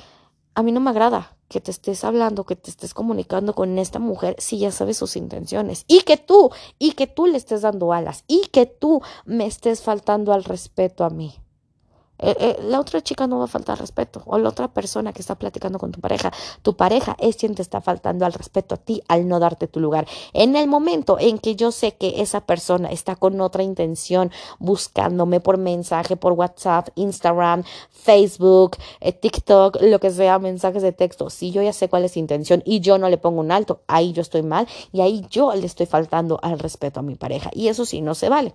A 0.54 0.62
mí 0.62 0.70
no 0.70 0.80
me 0.80 0.90
agrada 0.90 1.34
que 1.48 1.60
te 1.60 1.70
estés 1.70 2.04
hablando, 2.04 2.44
que 2.44 2.56
te 2.56 2.70
estés 2.70 2.92
comunicando 2.92 3.54
con 3.54 3.78
esta 3.78 3.98
mujer 3.98 4.36
si 4.38 4.58
ya 4.58 4.70
sabes 4.70 4.98
sus 4.98 5.16
intenciones. 5.16 5.84
Y 5.88 6.02
que 6.02 6.16
tú, 6.16 6.50
y 6.78 6.92
que 6.92 7.06
tú 7.06 7.26
le 7.26 7.38
estés 7.38 7.62
dando 7.62 7.92
alas, 7.92 8.24
y 8.28 8.46
que 8.52 8.66
tú 8.66 9.00
me 9.24 9.46
estés 9.46 9.82
faltando 9.82 10.32
al 10.32 10.44
respeto 10.44 11.04
a 11.04 11.10
mí. 11.10 11.34
Eh, 12.22 12.36
eh, 12.38 12.56
la 12.64 12.80
otra 12.80 13.00
chica 13.00 13.26
no 13.26 13.38
va 13.38 13.44
a 13.44 13.48
faltar 13.48 13.78
respeto, 13.78 14.22
o 14.26 14.38
la 14.38 14.50
otra 14.50 14.68
persona 14.68 15.12
que 15.12 15.22
está 15.22 15.36
platicando 15.36 15.78
con 15.78 15.90
tu 15.90 16.00
pareja, 16.00 16.32
tu 16.62 16.76
pareja 16.76 17.16
es 17.18 17.36
quien 17.36 17.54
te 17.54 17.62
está 17.62 17.80
faltando 17.80 18.26
al 18.26 18.32
respeto 18.32 18.74
a 18.74 18.78
ti 18.78 19.02
al 19.08 19.26
no 19.26 19.40
darte 19.40 19.66
tu 19.66 19.80
lugar. 19.80 20.06
En 20.32 20.54
el 20.56 20.68
momento 20.68 21.18
en 21.18 21.38
que 21.38 21.56
yo 21.56 21.72
sé 21.72 21.92
que 21.92 22.20
esa 22.20 22.42
persona 22.42 22.90
está 22.90 23.16
con 23.16 23.40
otra 23.40 23.62
intención, 23.62 24.30
buscándome 24.58 25.40
por 25.40 25.56
mensaje, 25.56 26.16
por 26.16 26.32
WhatsApp, 26.32 26.88
Instagram, 26.94 27.64
Facebook, 27.90 28.76
eh, 29.00 29.12
TikTok, 29.12 29.78
lo 29.82 29.98
que 29.98 30.10
sea, 30.10 30.38
mensajes 30.38 30.82
de 30.82 30.92
texto, 30.92 31.30
si 31.30 31.50
yo 31.50 31.62
ya 31.62 31.72
sé 31.72 31.88
cuál 31.88 32.04
es 32.04 32.12
su 32.12 32.18
intención 32.18 32.62
y 32.66 32.80
yo 32.80 32.98
no 32.98 33.08
le 33.08 33.18
pongo 33.18 33.40
un 33.40 33.52
alto, 33.52 33.80
ahí 33.86 34.12
yo 34.12 34.22
estoy 34.22 34.42
mal 34.42 34.68
y 34.92 35.00
ahí 35.00 35.26
yo 35.30 35.54
le 35.54 35.66
estoy 35.66 35.86
faltando 35.86 36.38
al 36.42 36.58
respeto 36.58 37.00
a 37.00 37.02
mi 37.02 37.14
pareja. 37.14 37.50
Y 37.54 37.68
eso 37.68 37.84
sí, 37.84 38.00
no 38.02 38.14
se 38.14 38.28
vale. 38.28 38.54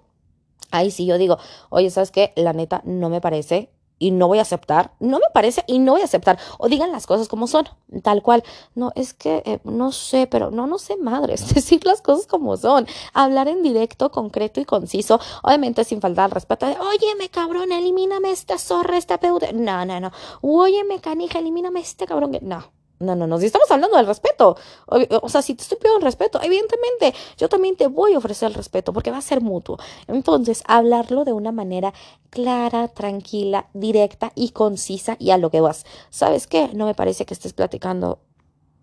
Ahí 0.71 0.91
sí 0.91 1.05
yo 1.05 1.17
digo, 1.17 1.37
oye, 1.69 1.89
¿sabes 1.89 2.11
qué? 2.11 2.33
La 2.35 2.53
neta 2.53 2.81
no 2.85 3.09
me 3.09 3.21
parece 3.21 3.69
y 3.97 4.11
no 4.11 4.27
voy 4.27 4.39
a 4.39 4.41
aceptar, 4.41 4.91
no 4.99 5.19
me 5.19 5.25
parece 5.33 5.63
y 5.67 5.79
no 5.79 5.93
voy 5.93 6.01
a 6.01 6.05
aceptar. 6.05 6.37
O 6.57 6.67
digan 6.67 6.91
las 6.91 7.07
cosas 7.07 7.27
como 7.27 7.47
son, 7.47 7.67
tal 8.03 8.21
cual. 8.21 8.43
No, 8.73 8.91
es 8.95 9.13
que 9.13 9.41
eh, 9.45 9.59
no 9.63 9.91
sé, 9.91 10.27
pero 10.27 10.51
no, 10.51 10.67
no 10.67 10.77
sé, 10.77 10.97
madres, 10.97 11.53
decir 11.53 11.85
las 11.85 12.01
cosas 12.01 12.27
como 12.27 12.57
son. 12.57 12.87
Hablar 13.13 13.47
en 13.47 13.63
directo, 13.63 14.11
concreto 14.11 14.59
y 14.59 14.65
conciso, 14.65 15.19
obviamente 15.43 15.83
sin 15.83 16.01
faltar 16.01 16.25
al 16.25 16.31
respeto 16.31 16.65
de, 16.65 16.77
óyeme 16.77 17.29
cabrón, 17.29 17.71
elimíname 17.71 18.31
esta 18.31 18.57
zorra, 18.57 18.97
esta 18.97 19.19
peude. 19.19 19.53
No, 19.53 19.85
no, 19.85 19.99
no. 19.99 20.11
Óyeme 20.41 20.99
canija, 20.99 21.39
elimíname 21.39 21.79
este 21.79 22.05
cabrón. 22.05 22.37
No, 22.41 22.65
no, 23.00 23.15
no, 23.15 23.27
no, 23.27 23.39
si 23.39 23.47
estamos 23.47 23.69
hablando 23.71 23.97
del 23.97 24.07
respeto, 24.07 24.56
o, 24.88 25.29
sea, 25.29 25.41
si 25.41 25.53
te 25.53 25.63
estoy 25.63 25.77
pidiendo 25.77 26.05
respeto, 26.05 26.39
evidentemente 26.41 27.13
yo 27.38 27.50
también 27.50 27.75
te 27.75 27.88
voy 27.88 28.13
a 28.13 28.17
ofrecer 28.17 28.48
el 28.48 28.53
respeto 28.53 28.93
porque 28.93 29.12
va 29.12 29.17
a 29.17 29.22
ser 29.22 29.41
mutuo. 29.41 29.77
Entonces, 30.08 30.63
hablarlo 30.65 31.25
de 31.25 31.34
una 31.34 31.51
manera 31.51 31.93
clara, 32.29 32.88
tranquila, 32.88 33.69
directa 33.74 34.31
y 34.34 34.51
concisa 34.51 35.17
y 35.19 35.31
a 35.31 35.38
lo 35.38 35.51
que 35.51 35.60
vas. 35.60 35.86
¿Sabes 36.10 36.48
qué? 36.48 36.69
No 36.74 36.86
me 36.86 36.96
parece 36.96 37.25
que 37.25 37.34
estés 37.34 37.53
platicando 37.53 38.19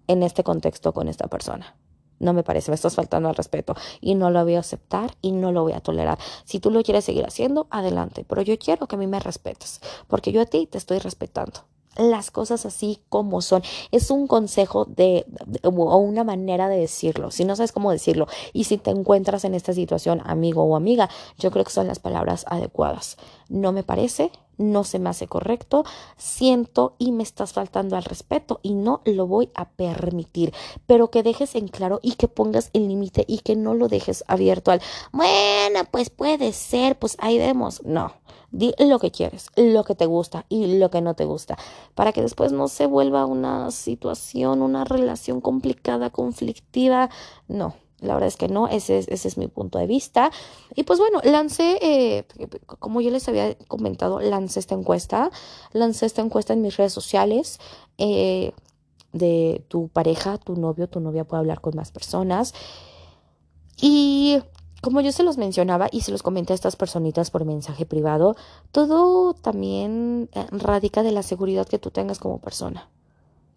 en 0.09 0.23
este 0.23 0.45
contexto 0.45 0.93
con 0.93 1.09
esta 1.09 1.29
persona. 1.29 1.77
No 2.19 2.35
me 2.35 2.45
parece, 2.45 2.71
me 2.71 2.77
estás 2.77 2.95
faltando 2.95 3.31
al 3.31 3.35
respeto 3.35 3.75
y 4.01 4.15
no 4.15 4.31
lo 4.31 4.45
voy 4.45 4.55
a 4.55 4.61
aceptar 4.61 5.17
y 5.23 5.33
no 5.33 5.53
lo 5.53 5.63
voy 5.63 5.73
a 5.73 5.81
tolerar. 5.81 6.19
Si 6.45 6.61
tú 6.61 6.71
lo 6.71 6.83
quieres 6.83 7.05
seguir 7.05 7.25
haciendo, 7.25 7.67
adelante, 7.71 8.25
pero 8.29 8.43
yo 8.43 8.59
quiero 8.59 8.87
que 8.87 8.95
a 8.95 8.99
mí 8.99 9.07
me 9.07 9.19
respetes, 9.21 9.81
porque 10.07 10.33
yo 10.33 10.43
a 10.43 10.47
ti 10.47 10.67
te 10.67 10.79
estoy 10.79 10.99
respetando 10.99 11.72
las 11.97 12.31
cosas 12.31 12.67
así 12.67 13.01
como 13.09 13.43
son. 13.43 13.63
Es 13.91 14.11
un 14.11 14.27
consejo 14.27 14.85
de, 14.85 15.27
o 15.63 15.97
una 15.99 16.25
manera 16.25 16.69
de 16.69 16.79
decirlo. 16.79 17.31
Si 17.31 17.45
no 17.45 17.57
sabes 17.57 17.73
cómo 17.73 17.91
decirlo 17.91 18.27
y 18.53 18.65
si 18.65 18.79
te 18.79 18.91
encuentras 18.91 19.45
en 19.45 19.55
esta 19.55 19.73
situación, 19.73 20.23
amigo 20.25 20.63
o 20.63 20.77
amiga, 20.77 21.09
yo 21.39 21.51
creo 21.51 21.65
que 21.65 21.71
son 21.71 21.87
las 21.87 21.99
palabras 21.99 22.45
adecuadas. 22.49 23.17
No 23.49 23.73
me 23.73 23.83
parece, 23.83 24.31
no 24.59 24.85
se 24.85 24.99
me 24.99 25.11
hace 25.11 25.27
correcto, 25.27 25.85
siento 26.17 26.95
y 26.99 27.13
me 27.13 27.23
estás 27.23 27.53
faltando 27.53 27.97
al 27.97 28.05
respeto 28.05 28.61
y 28.63 28.75
no 28.75 29.03
lo 29.05 29.27
voy 29.27 29.51
a 29.55 29.69
permitir, 29.69 30.53
pero 30.87 31.11
que 31.11 31.23
dejes 31.23 31.55
en 31.55 31.69
claro 31.69 32.01
y 32.03 32.13
que 32.13 32.29
pongas 32.29 32.71
el 32.73 32.89
límite 32.89 33.25
y 33.27 33.39
que 33.39 33.57
no 33.57 33.75
lo 33.75 33.89
dejes 33.89 34.25
abierto 34.29 34.71
al, 34.71 34.81
bueno, 35.13 35.81
pues 35.91 36.11
puede 36.11 36.53
ser, 36.53 36.99
pues 36.99 37.17
ahí 37.21 37.39
vemos, 37.39 37.83
no. 37.85 38.13
Di 38.53 38.75
lo 38.79 38.99
que 38.99 39.11
quieres, 39.11 39.49
lo 39.57 39.83
que 39.83 39.95
te 39.95 40.07
gusta 40.07 40.45
y 40.49 40.79
lo 40.79 40.91
que 40.91 41.01
no 41.01 41.15
te 41.15 41.25
gusta, 41.25 41.57
para 41.95 42.13
que 42.13 42.21
después 42.21 42.53
no 42.53 42.69
se 42.69 42.87
vuelva 42.87 43.25
una 43.25 43.71
situación, 43.71 44.63
una 44.63 44.85
relación 44.85 45.41
complicada, 45.41 46.11
conflictiva. 46.11 47.09
No, 47.49 47.75
la 48.01 48.15
verdad 48.15 48.29
es 48.29 48.37
que 48.37 48.49
no, 48.49 48.69
ese 48.69 48.99
es, 48.99 49.09
ese 49.09 49.29
es 49.29 49.39
mi 49.39 49.49
punto 49.49 49.79
de 49.79 49.87
vista. 49.87 50.31
Y 50.75 50.83
pues 50.83 50.99
bueno, 50.99 51.21
lancé, 51.25 51.79
eh, 51.81 52.27
como 52.79 53.01
yo 53.01 53.11
les 53.11 53.27
había 53.29 53.57
comentado, 53.69 54.21
lancé 54.21 54.61
esta 54.61 54.75
encuesta, 54.75 55.31
lancé 55.73 56.07
esta 56.07 56.21
encuesta 56.21 56.53
en 56.53 56.63
mis 56.63 56.77
redes 56.77 56.93
sociales. 56.93 57.59
Eh, 57.97 58.53
de 59.13 59.65
tu 59.69 59.89
pareja, 59.89 60.39
tu 60.39 60.57
novio, 60.57 60.89
tu 60.89 61.01
novia 61.01 61.25
puede 61.25 61.41
hablar 61.41 61.61
con 61.61 61.77
más 61.77 61.93
personas. 61.93 62.55
Y 63.81 64.39
como 64.83 65.01
yo 65.01 65.13
se 65.13 65.23
los 65.23 65.39
mencionaba 65.39 65.89
y 65.91 66.03
se 66.03 66.11
los 66.11 66.23
comenté 66.23 66.53
a 66.53 66.57
estas 66.57 66.77
personitas 66.77 67.31
por 67.31 67.45
mensaje 67.45 67.87
privado, 67.87 68.37
todo 68.73 69.33
también 69.33 70.29
eh, 70.33 70.47
radica 70.51 71.03
de 71.03 71.13
la 71.13 71.23
seguridad 71.23 71.67
que 71.67 71.79
tú 71.79 71.91
tengas 71.91 72.19
como 72.19 72.39
persona. 72.39 72.91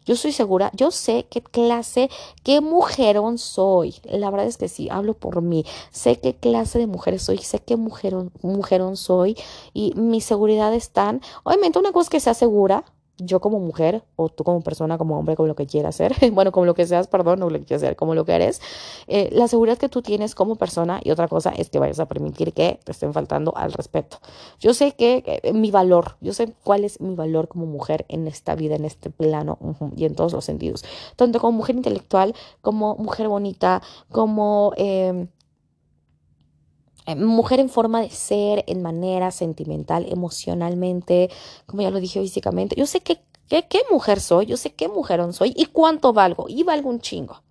Yo 0.06 0.16
soy 0.16 0.32
segura, 0.32 0.70
yo 0.76 0.92
sé 0.92 1.26
qué 1.32 1.42
clase, 1.42 2.12
qué 2.44 2.62
mujerón 2.62 3.40
soy. 3.40 3.96
La 4.04 4.30
verdad 4.30 4.46
es 4.46 4.58
que 4.58 4.68
sí, 4.68 4.88
hablo 4.92 5.16
por 5.16 5.42
mí. 5.42 5.66
Sé 5.90 6.20
qué 6.20 6.36
clase 6.36 6.78
de 6.78 6.86
mujer 6.86 7.20
soy, 7.20 7.40
sé 7.40 7.58
qué 7.58 7.76
mujerón, 7.76 8.32
mujerón 8.44 8.96
soy 8.96 9.36
y 9.74 9.94
mi 9.96 10.22
seguridad 10.22 10.76
están. 10.76 11.22
Obviamente, 11.44 11.80
una 11.80 11.92
cosa 11.92 12.04
es 12.04 12.10
que 12.12 12.20
sea 12.20 12.36
segura, 12.36 12.86
yo 13.18 13.40
como 13.40 13.60
mujer 13.60 14.04
o 14.16 14.30
tú 14.30 14.44
como 14.44 14.62
persona, 14.62 14.98
como 14.98 15.18
hombre, 15.18 15.36
como 15.36 15.48
lo 15.48 15.56
que 15.56 15.66
quieras 15.66 15.96
ser, 15.96 16.16
bueno, 16.34 16.52
como 16.52 16.66
lo 16.66 16.74
que 16.74 16.86
seas, 16.86 17.08
perdón, 17.08 17.40
no 17.40 17.50
lo 17.50 17.60
que 17.60 17.66
quieras 17.66 17.82
ser, 17.82 17.96
como 17.96 18.16
lo 18.16 18.26
que 18.26 18.34
eres, 18.34 18.62
eh, 19.08 19.30
la 19.32 19.48
seguridad 19.48 19.78
que 19.78 19.90
tú 19.90 20.02
tienes 20.02 20.36
como 20.36 20.56
persona 20.56 21.00
y 21.04 21.12
otra 21.12 21.28
cosa 21.28 21.52
es 21.52 21.70
que 21.70 21.80
vayas 21.80 22.00
a 22.00 22.08
permitir 22.08 22.54
que 22.54 22.80
te 22.84 22.92
estén 22.92 23.14
faltando 23.14 23.56
al 23.56 23.74
respeto. 23.74 24.18
Yo 24.60 24.74
sé 24.74 24.94
que 24.94 25.42
mi 25.54 25.72
valor, 25.72 26.18
yo 26.22 26.34
sé 26.34 26.54
cuál 26.64 26.84
es 26.84 27.00
mi 27.02 27.16
valor 27.16 27.48
como 27.48 27.66
mujer 27.66 28.06
en 28.10 28.28
esta 28.28 28.56
vida, 28.56 28.76
en 28.76 28.86
este 28.86 29.10
plano 29.10 29.58
y 29.96 30.06
en 30.06 30.16
todos 30.16 30.34
los 30.34 30.46
sentidos, 30.46 30.84
tanto 31.16 31.40
como 31.40 31.58
mujer 31.58 31.76
intelectual, 31.76 32.36
como 32.62 32.96
mujer 32.96 33.28
bonita, 33.28 33.82
como... 34.12 34.74
Em, 34.78 35.24
eh, 35.24 35.28
mujer 37.16 37.60
en 37.60 37.70
forma 37.70 38.02
de 38.02 38.10
ser, 38.10 38.64
en 38.68 38.82
manera 38.82 39.30
sentimental, 39.32 40.06
emocionalmente, 40.12 41.30
como 41.68 41.84
ya 41.84 41.92
lo 41.92 42.00
dije 42.00 42.20
físicamente. 42.20 42.76
Yo 42.76 42.88
sé 42.88 43.02
qué, 43.02 43.20
qué, 43.48 43.68
qué 43.68 43.82
mujer 43.92 44.20
soy, 44.20 44.48
yo 44.48 44.58
sé 44.58 44.74
qué 44.74 44.88
mujerón 44.88 45.34
soy 45.34 45.54
y 45.56 45.66
cuánto 45.68 46.14
valgo. 46.14 46.46
Y 46.50 46.64
valgo 46.64 46.90
un 46.90 47.00
chingo. 47.00 47.44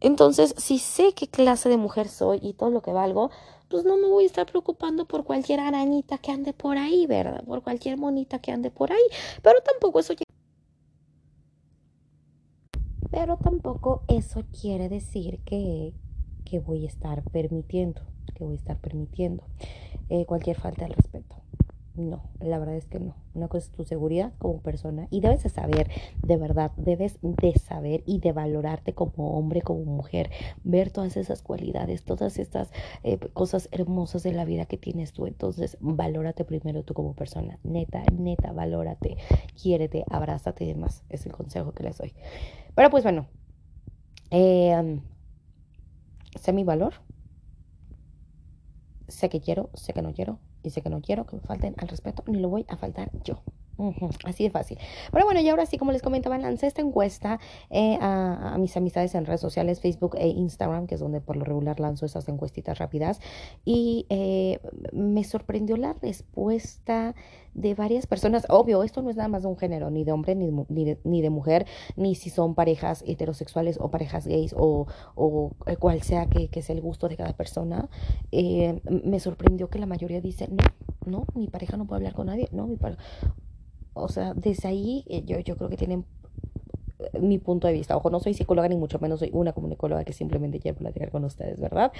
Entonces, 0.00 0.54
si 0.56 0.78
sé 0.78 1.12
qué 1.12 1.28
clase 1.28 1.68
de 1.68 1.76
mujer 1.76 2.08
soy 2.08 2.38
y 2.42 2.54
todo 2.54 2.70
lo 2.70 2.82
que 2.82 2.92
valgo, 2.92 3.30
pues 3.68 3.84
no 3.84 3.96
me 3.96 4.08
voy 4.08 4.24
a 4.24 4.26
estar 4.26 4.46
preocupando 4.46 5.06
por 5.06 5.24
cualquier 5.24 5.60
arañita 5.60 6.18
que 6.18 6.30
ande 6.30 6.52
por 6.52 6.78
ahí, 6.78 7.06
¿verdad? 7.06 7.44
Por 7.44 7.62
cualquier 7.62 7.96
monita 7.98 8.38
que 8.38 8.52
ande 8.52 8.70
por 8.70 8.92
ahí. 8.92 9.02
Pero 9.42 9.60
tampoco 9.62 10.00
eso 10.00 10.14
pero 13.10 13.36
tampoco 13.36 14.02
eso 14.08 14.42
quiere 14.60 14.88
decir 14.88 15.38
que, 15.44 15.94
que 16.44 16.58
voy 16.58 16.84
a 16.84 16.88
estar 16.88 17.22
permitiendo 17.30 18.02
que 18.34 18.44
voy 18.44 18.54
a 18.54 18.56
estar 18.56 18.76
permitiendo 18.78 19.44
eh, 20.08 20.26
cualquier 20.26 20.56
falta 20.56 20.86
de 20.86 20.94
respeto. 20.94 21.36
No, 21.96 22.24
la 22.40 22.58
verdad 22.58 22.74
es 22.74 22.86
que 22.86 22.98
no. 22.98 23.14
Una 23.34 23.46
cosa 23.46 23.66
es 23.66 23.72
tu 23.72 23.84
seguridad 23.84 24.32
como 24.38 24.58
persona 24.58 25.06
y 25.10 25.20
debes 25.20 25.44
de 25.44 25.48
saber, 25.48 25.88
de 26.24 26.36
verdad, 26.36 26.72
debes 26.76 27.18
de 27.22 27.52
saber 27.52 28.02
y 28.04 28.18
de 28.18 28.32
valorarte 28.32 28.94
como 28.94 29.38
hombre, 29.38 29.62
como 29.62 29.84
mujer, 29.84 30.28
ver 30.64 30.90
todas 30.90 31.16
esas 31.16 31.40
cualidades, 31.40 32.02
todas 32.02 32.40
estas 32.40 32.72
eh, 33.04 33.18
cosas 33.32 33.68
hermosas 33.70 34.24
de 34.24 34.32
la 34.32 34.44
vida 34.44 34.66
que 34.66 34.76
tienes 34.76 35.12
tú. 35.12 35.26
Entonces, 35.26 35.76
valórate 35.80 36.44
primero 36.44 36.82
tú 36.82 36.94
como 36.94 37.14
persona. 37.14 37.60
Neta, 37.62 38.02
neta, 38.12 38.50
valórate, 38.50 39.16
quiérete, 39.60 40.04
abrázate 40.10 40.64
y 40.64 40.68
demás. 40.68 41.04
Es 41.10 41.26
el 41.26 41.32
consejo 41.32 41.72
que 41.72 41.84
les 41.84 41.96
doy. 41.96 42.12
Pero 42.74 42.90
pues 42.90 43.04
bueno, 43.04 43.28
eh, 44.32 45.00
sé 46.34 46.52
mi 46.52 46.64
valor, 46.64 46.94
sé 49.08 49.28
que 49.28 49.40
quiero, 49.40 49.70
sé 49.74 49.92
que 49.92 50.02
no 50.02 50.12
quiero 50.12 50.38
y 50.62 50.70
sé 50.70 50.82
que 50.82 50.90
no 50.90 51.00
quiero 51.00 51.26
que 51.26 51.36
me 51.36 51.42
falten 51.42 51.74
al 51.78 51.88
respeto 51.88 52.24
ni 52.26 52.38
lo 52.38 52.48
voy 52.48 52.64
a 52.68 52.76
faltar 52.76 53.10
yo. 53.24 53.42
Así 54.24 54.44
de 54.44 54.50
fácil. 54.50 54.78
Pero 55.12 55.24
bueno, 55.24 55.40
y 55.40 55.48
ahora 55.48 55.66
sí, 55.66 55.78
como 55.78 55.92
les 55.92 56.02
comentaba, 56.02 56.38
lancé 56.38 56.66
esta 56.66 56.80
encuesta 56.80 57.40
eh, 57.70 57.98
a, 58.00 58.56
mis 58.58 58.76
amistades 58.76 59.14
en 59.14 59.26
redes 59.26 59.40
sociales, 59.40 59.80
Facebook 59.80 60.16
e 60.18 60.28
Instagram, 60.28 60.86
que 60.86 60.94
es 60.94 61.00
donde 61.00 61.20
por 61.20 61.36
lo 61.36 61.44
regular 61.44 61.80
lanzo 61.80 62.06
esas 62.06 62.28
encuestitas 62.28 62.78
rápidas. 62.78 63.20
Y 63.64 64.06
eh, 64.10 64.60
me 64.92 65.24
sorprendió 65.24 65.76
la 65.76 65.94
respuesta 65.94 67.14
de 67.54 67.74
varias 67.74 68.06
personas. 68.06 68.46
Obvio, 68.48 68.82
esto 68.82 69.02
no 69.02 69.10
es 69.10 69.16
nada 69.16 69.28
más 69.28 69.42
de 69.42 69.48
un 69.48 69.56
género, 69.56 69.90
ni 69.90 70.04
de 70.04 70.12
hombre, 70.12 70.34
ni 70.34 70.50
de, 70.84 70.98
ni 71.04 71.22
de, 71.22 71.30
mujer, 71.30 71.66
ni 71.96 72.14
si 72.14 72.30
son 72.30 72.54
parejas 72.54 73.04
heterosexuales 73.06 73.78
o 73.80 73.90
parejas 73.90 74.26
gays 74.26 74.54
o, 74.56 74.86
o 75.14 75.52
eh, 75.66 75.76
cual 75.76 76.02
sea 76.02 76.26
que, 76.26 76.48
que, 76.48 76.62
sea 76.62 76.74
el 76.74 76.82
gusto 76.82 77.08
de 77.08 77.16
cada 77.16 77.32
persona. 77.32 77.88
me 78.32 79.20
sorprendió 79.20 79.68
que 79.68 79.78
la 79.78 79.86
mayoría 79.86 80.20
dice, 80.20 80.48
no, 80.48 80.64
no, 81.06 81.26
mi 81.34 81.48
pareja 81.48 81.76
no 81.76 81.86
puede 81.86 81.98
hablar 81.98 82.14
con 82.14 82.26
nadie, 82.26 82.48
no, 82.52 82.66
mi 82.66 82.76
pareja 82.76 83.02
o 83.94 84.08
sea, 84.08 84.34
desde 84.34 84.68
ahí 84.68 85.04
eh, 85.08 85.22
yo, 85.24 85.38
yo 85.38 85.56
creo 85.56 85.70
que 85.70 85.76
tienen 85.76 86.04
eh, 86.98 87.18
mi 87.20 87.38
punto 87.38 87.66
de 87.66 87.72
vista. 87.72 87.96
Ojo, 87.96 88.10
no 88.10 88.20
soy 88.20 88.34
psicóloga 88.34 88.68
ni 88.68 88.76
mucho 88.76 88.98
menos 88.98 89.20
soy 89.20 89.30
una 89.32 89.52
comunicóloga 89.52 90.04
que 90.04 90.12
simplemente 90.12 90.60
quiere 90.60 90.76
platicar 90.76 91.10
con 91.10 91.24
ustedes, 91.24 91.60
¿verdad? 91.60 91.92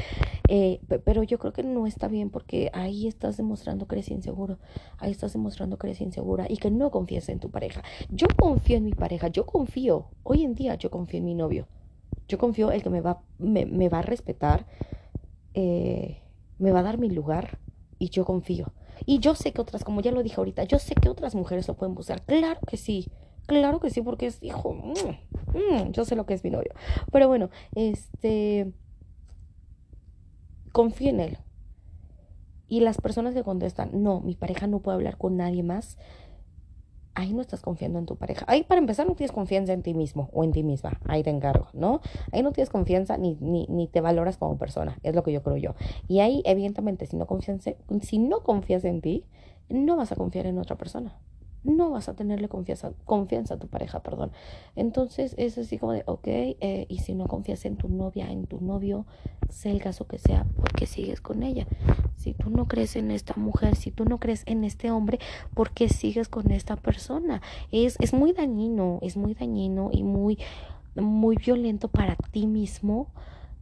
Eh, 0.48 0.80
pero 1.04 1.22
yo 1.22 1.38
creo 1.38 1.52
que 1.52 1.62
no 1.62 1.86
está 1.86 2.08
bien 2.08 2.30
porque 2.30 2.70
ahí 2.74 3.06
estás 3.06 3.36
demostrando 3.36 3.86
que 3.86 3.94
eres 3.94 4.10
inseguro, 4.10 4.58
ahí 4.98 5.12
estás 5.12 5.32
demostrando 5.32 5.78
que 5.78 5.86
eres 5.86 6.00
insegura 6.00 6.46
y 6.48 6.56
que 6.56 6.70
no 6.70 6.90
confías 6.90 7.28
en 7.28 7.38
tu 7.38 7.50
pareja. 7.50 7.82
Yo 8.10 8.26
confío 8.36 8.76
en 8.76 8.84
mi 8.84 8.92
pareja, 8.92 9.28
yo 9.28 9.46
confío, 9.46 10.06
hoy 10.24 10.42
en 10.42 10.54
día 10.54 10.74
yo 10.74 10.90
confío 10.90 11.18
en 11.18 11.24
mi 11.24 11.34
novio, 11.34 11.68
yo 12.28 12.38
confío 12.38 12.72
en 12.72 12.80
que 12.80 12.90
me 12.90 13.00
va, 13.00 13.22
me, 13.38 13.66
me 13.66 13.88
va 13.88 14.00
a 14.00 14.02
respetar, 14.02 14.66
me 15.54 16.72
va 16.72 16.80
a 16.80 16.82
dar 16.82 16.98
mi 16.98 17.08
lugar 17.10 17.58
y 17.98 18.08
yo 18.10 18.24
confío. 18.24 18.72
Y 19.06 19.18
yo 19.18 19.34
sé 19.34 19.52
que 19.52 19.60
otras, 19.60 19.84
como 19.84 20.00
ya 20.00 20.12
lo 20.12 20.22
dije 20.22 20.36
ahorita, 20.38 20.64
yo 20.64 20.78
sé 20.78 20.94
que 20.94 21.08
otras 21.08 21.34
mujeres 21.34 21.68
lo 21.68 21.74
pueden 21.74 21.94
buscar. 21.94 22.22
Claro 22.22 22.60
que 22.66 22.76
sí. 22.76 23.10
Claro 23.46 23.80
que 23.80 23.90
sí, 23.90 24.00
porque 24.00 24.26
es 24.26 24.42
hijo. 24.42 24.72
Mm, 24.72 25.58
mm, 25.58 25.92
yo 25.92 26.04
sé 26.04 26.16
lo 26.16 26.26
que 26.26 26.34
es 26.34 26.44
mi 26.44 26.50
novio. 26.50 26.72
Pero 27.12 27.28
bueno, 27.28 27.50
este. 27.74 28.72
Confío 30.72 31.10
en 31.10 31.20
él. 31.20 31.38
Y 32.66 32.80
las 32.80 33.00
personas 33.00 33.34
que 33.34 33.44
contestan, 33.44 33.90
no, 34.02 34.20
mi 34.20 34.34
pareja 34.34 34.66
no 34.66 34.80
puede 34.80 34.96
hablar 34.96 35.18
con 35.18 35.36
nadie 35.36 35.62
más 35.62 35.98
ahí 37.14 37.32
no 37.32 37.40
estás 37.40 37.62
confiando 37.62 37.98
en 37.98 38.06
tu 38.06 38.16
pareja. 38.16 38.44
Ahí 38.48 38.64
para 38.64 38.80
empezar 38.80 39.06
no 39.06 39.14
tienes 39.14 39.32
confianza 39.32 39.72
en 39.72 39.82
ti 39.82 39.94
mismo 39.94 40.30
o 40.32 40.44
en 40.44 40.52
ti 40.52 40.62
misma. 40.62 40.98
Ahí 41.06 41.22
te 41.22 41.30
encargo, 41.30 41.68
¿no? 41.72 42.00
Ahí 42.32 42.42
no 42.42 42.52
tienes 42.52 42.70
confianza 42.70 43.16
ni, 43.16 43.36
ni, 43.40 43.66
ni 43.68 43.88
te 43.88 44.00
valoras 44.00 44.36
como 44.36 44.58
persona. 44.58 44.98
Es 45.02 45.14
lo 45.14 45.22
que 45.22 45.32
yo 45.32 45.42
creo 45.42 45.56
yo. 45.56 45.74
Y 46.08 46.20
ahí, 46.20 46.42
evidentemente, 46.44 47.06
si 47.06 47.16
no, 47.16 47.26
confías, 47.26 47.60
si 48.02 48.18
no 48.18 48.42
confías 48.42 48.84
en 48.84 49.00
ti, 49.00 49.24
no 49.68 49.96
vas 49.96 50.12
a 50.12 50.16
confiar 50.16 50.46
en 50.46 50.58
otra 50.58 50.76
persona 50.76 51.18
no 51.64 51.90
vas 51.90 52.08
a 52.08 52.14
tenerle 52.14 52.48
confianza, 52.48 52.92
confianza 53.04 53.54
a 53.54 53.58
tu 53.58 53.66
pareja, 53.66 54.00
perdón. 54.00 54.30
Entonces 54.76 55.34
es 55.38 55.58
así 55.58 55.78
como 55.78 55.92
de, 55.92 56.04
ok, 56.06 56.26
eh, 56.26 56.86
y 56.88 56.98
si 56.98 57.14
no 57.14 57.26
confías 57.26 57.64
en 57.64 57.76
tu 57.76 57.88
novia, 57.88 58.30
en 58.30 58.46
tu 58.46 58.60
novio, 58.60 59.06
sea 59.48 59.72
el 59.72 59.82
caso 59.82 60.06
que 60.06 60.18
sea, 60.18 60.46
porque 60.56 60.86
sigues 60.86 61.20
con 61.20 61.42
ella. 61.42 61.66
Si 62.16 62.34
tú 62.34 62.50
no 62.50 62.68
crees 62.68 62.96
en 62.96 63.10
esta 63.10 63.34
mujer, 63.36 63.76
si 63.76 63.90
tú 63.90 64.04
no 64.04 64.18
crees 64.18 64.42
en 64.46 64.64
este 64.64 64.90
hombre, 64.90 65.18
¿por 65.54 65.70
qué 65.70 65.88
sigues 65.88 66.28
con 66.28 66.50
esta 66.50 66.76
persona? 66.76 67.40
Es, 67.72 67.96
es 68.00 68.12
muy 68.12 68.32
dañino, 68.32 68.98
es 69.02 69.16
muy 69.16 69.34
dañino 69.34 69.90
y 69.92 70.02
muy, 70.02 70.38
muy 70.94 71.36
violento 71.36 71.88
para 71.88 72.16
ti 72.30 72.46
mismo 72.46 73.08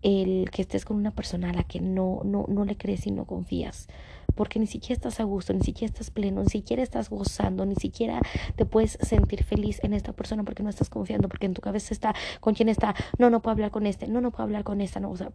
el 0.02 0.50
que 0.50 0.62
estés 0.62 0.84
con 0.84 0.96
una 0.96 1.12
persona 1.12 1.50
a 1.50 1.52
la 1.52 1.62
que 1.62 1.80
no, 1.80 2.22
no, 2.24 2.46
no 2.48 2.64
le 2.64 2.76
crees 2.76 3.06
y 3.06 3.12
no 3.12 3.24
confías 3.24 3.86
porque 4.34 4.58
ni 4.58 4.66
siquiera 4.66 4.94
estás 4.94 5.20
a 5.20 5.24
gusto, 5.24 5.52
ni 5.52 5.62
siquiera 5.62 5.92
estás 5.92 6.10
pleno, 6.10 6.42
ni 6.42 6.48
siquiera 6.48 6.82
estás 6.82 7.10
gozando, 7.10 7.64
ni 7.66 7.76
siquiera 7.76 8.20
te 8.56 8.64
puedes 8.64 8.98
sentir 9.00 9.44
feliz 9.44 9.80
en 9.82 9.92
esta 9.92 10.12
persona 10.12 10.44
porque 10.44 10.62
no 10.62 10.70
estás 10.70 10.90
confiando, 10.90 11.28
porque 11.28 11.46
en 11.46 11.54
tu 11.54 11.60
cabeza 11.60 11.94
está 11.94 12.14
con 12.40 12.54
quién 12.54 12.68
está, 12.68 12.94
no, 13.18 13.30
no 13.30 13.40
puedo 13.42 13.52
hablar 13.52 13.70
con 13.70 13.86
este, 13.86 14.08
no, 14.08 14.20
no 14.20 14.30
puedo 14.30 14.44
hablar 14.44 14.64
con 14.64 14.80
esta, 14.80 15.00
no, 15.00 15.10
o 15.10 15.16
sea, 15.16 15.32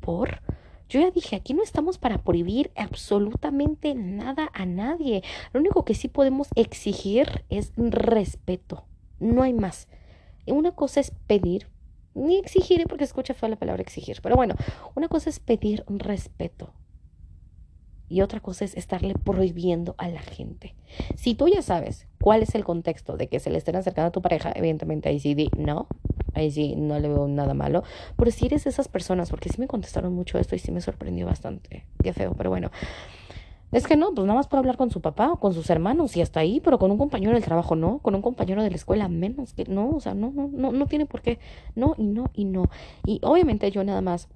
por... 0.00 0.40
Yo 0.86 1.00
ya 1.00 1.10
dije, 1.10 1.34
aquí 1.34 1.54
no 1.54 1.62
estamos 1.62 1.96
para 1.96 2.22
prohibir 2.22 2.70
absolutamente 2.76 3.94
nada 3.94 4.50
a 4.52 4.66
nadie. 4.66 5.22
Lo 5.54 5.60
único 5.60 5.84
que 5.86 5.94
sí 5.94 6.08
podemos 6.08 6.48
exigir 6.56 7.44
es 7.48 7.72
respeto. 7.76 8.84
No 9.18 9.42
hay 9.42 9.54
más. 9.54 9.88
Una 10.46 10.72
cosa 10.72 11.00
es 11.00 11.10
pedir, 11.26 11.68
ni 12.14 12.36
exigir, 12.36 12.86
porque 12.86 13.04
escucha 13.04 13.34
fue 13.34 13.48
la 13.48 13.56
palabra 13.56 13.82
exigir, 13.82 14.20
pero 14.22 14.36
bueno, 14.36 14.54
una 14.94 15.08
cosa 15.08 15.30
es 15.30 15.40
pedir 15.40 15.84
respeto. 15.88 16.72
Y 18.14 18.22
otra 18.22 18.38
cosa 18.38 18.64
es 18.64 18.76
estarle 18.76 19.14
prohibiendo 19.14 19.96
a 19.98 20.06
la 20.06 20.20
gente. 20.20 20.76
Si 21.16 21.34
tú 21.34 21.48
ya 21.48 21.62
sabes 21.62 22.06
cuál 22.20 22.44
es 22.44 22.54
el 22.54 22.62
contexto 22.62 23.16
de 23.16 23.26
que 23.26 23.40
se 23.40 23.50
le 23.50 23.58
estén 23.58 23.74
acercando 23.74 24.06
a 24.06 24.12
tu 24.12 24.22
pareja, 24.22 24.52
evidentemente 24.54 25.08
ahí 25.08 25.18
sí 25.18 25.34
di 25.34 25.50
no, 25.58 25.88
ahí 26.32 26.52
sí 26.52 26.76
no 26.76 26.96
le 27.00 27.08
veo 27.08 27.26
nada 27.26 27.54
malo. 27.54 27.82
Pero 28.14 28.30
si 28.30 28.46
eres 28.46 28.68
esas 28.68 28.86
personas, 28.86 29.30
porque 29.30 29.48
sí 29.48 29.60
me 29.60 29.66
contestaron 29.66 30.14
mucho 30.14 30.38
esto 30.38 30.54
y 30.54 30.60
sí 30.60 30.70
me 30.70 30.80
sorprendió 30.80 31.26
bastante, 31.26 31.86
qué 32.04 32.12
feo, 32.12 32.34
pero 32.36 32.50
bueno. 32.50 32.70
Es 33.72 33.88
que 33.88 33.96
no, 33.96 34.14
pues 34.14 34.24
nada 34.24 34.38
más 34.38 34.46
puede 34.46 34.60
hablar 34.60 34.76
con 34.76 34.92
su 34.92 35.00
papá 35.00 35.32
o 35.32 35.40
con 35.40 35.52
sus 35.52 35.68
hermanos 35.68 36.16
y 36.16 36.22
hasta 36.22 36.38
ahí, 36.38 36.60
pero 36.60 36.78
con 36.78 36.92
un 36.92 36.98
compañero 36.98 37.32
del 37.32 37.42
trabajo 37.42 37.74
no, 37.74 37.98
con 37.98 38.14
un 38.14 38.22
compañero 38.22 38.62
de 38.62 38.70
la 38.70 38.76
escuela 38.76 39.08
menos 39.08 39.54
que 39.54 39.64
no, 39.64 39.90
o 39.90 39.98
sea, 39.98 40.14
no, 40.14 40.30
no, 40.30 40.48
no, 40.52 40.70
no 40.70 40.86
tiene 40.86 41.06
por 41.06 41.20
qué, 41.20 41.40
no 41.74 41.96
y 41.98 42.04
no 42.04 42.30
y 42.32 42.44
no. 42.44 42.70
Y 43.04 43.18
obviamente 43.24 43.72
yo 43.72 43.82
nada 43.82 44.02
más 44.02 44.28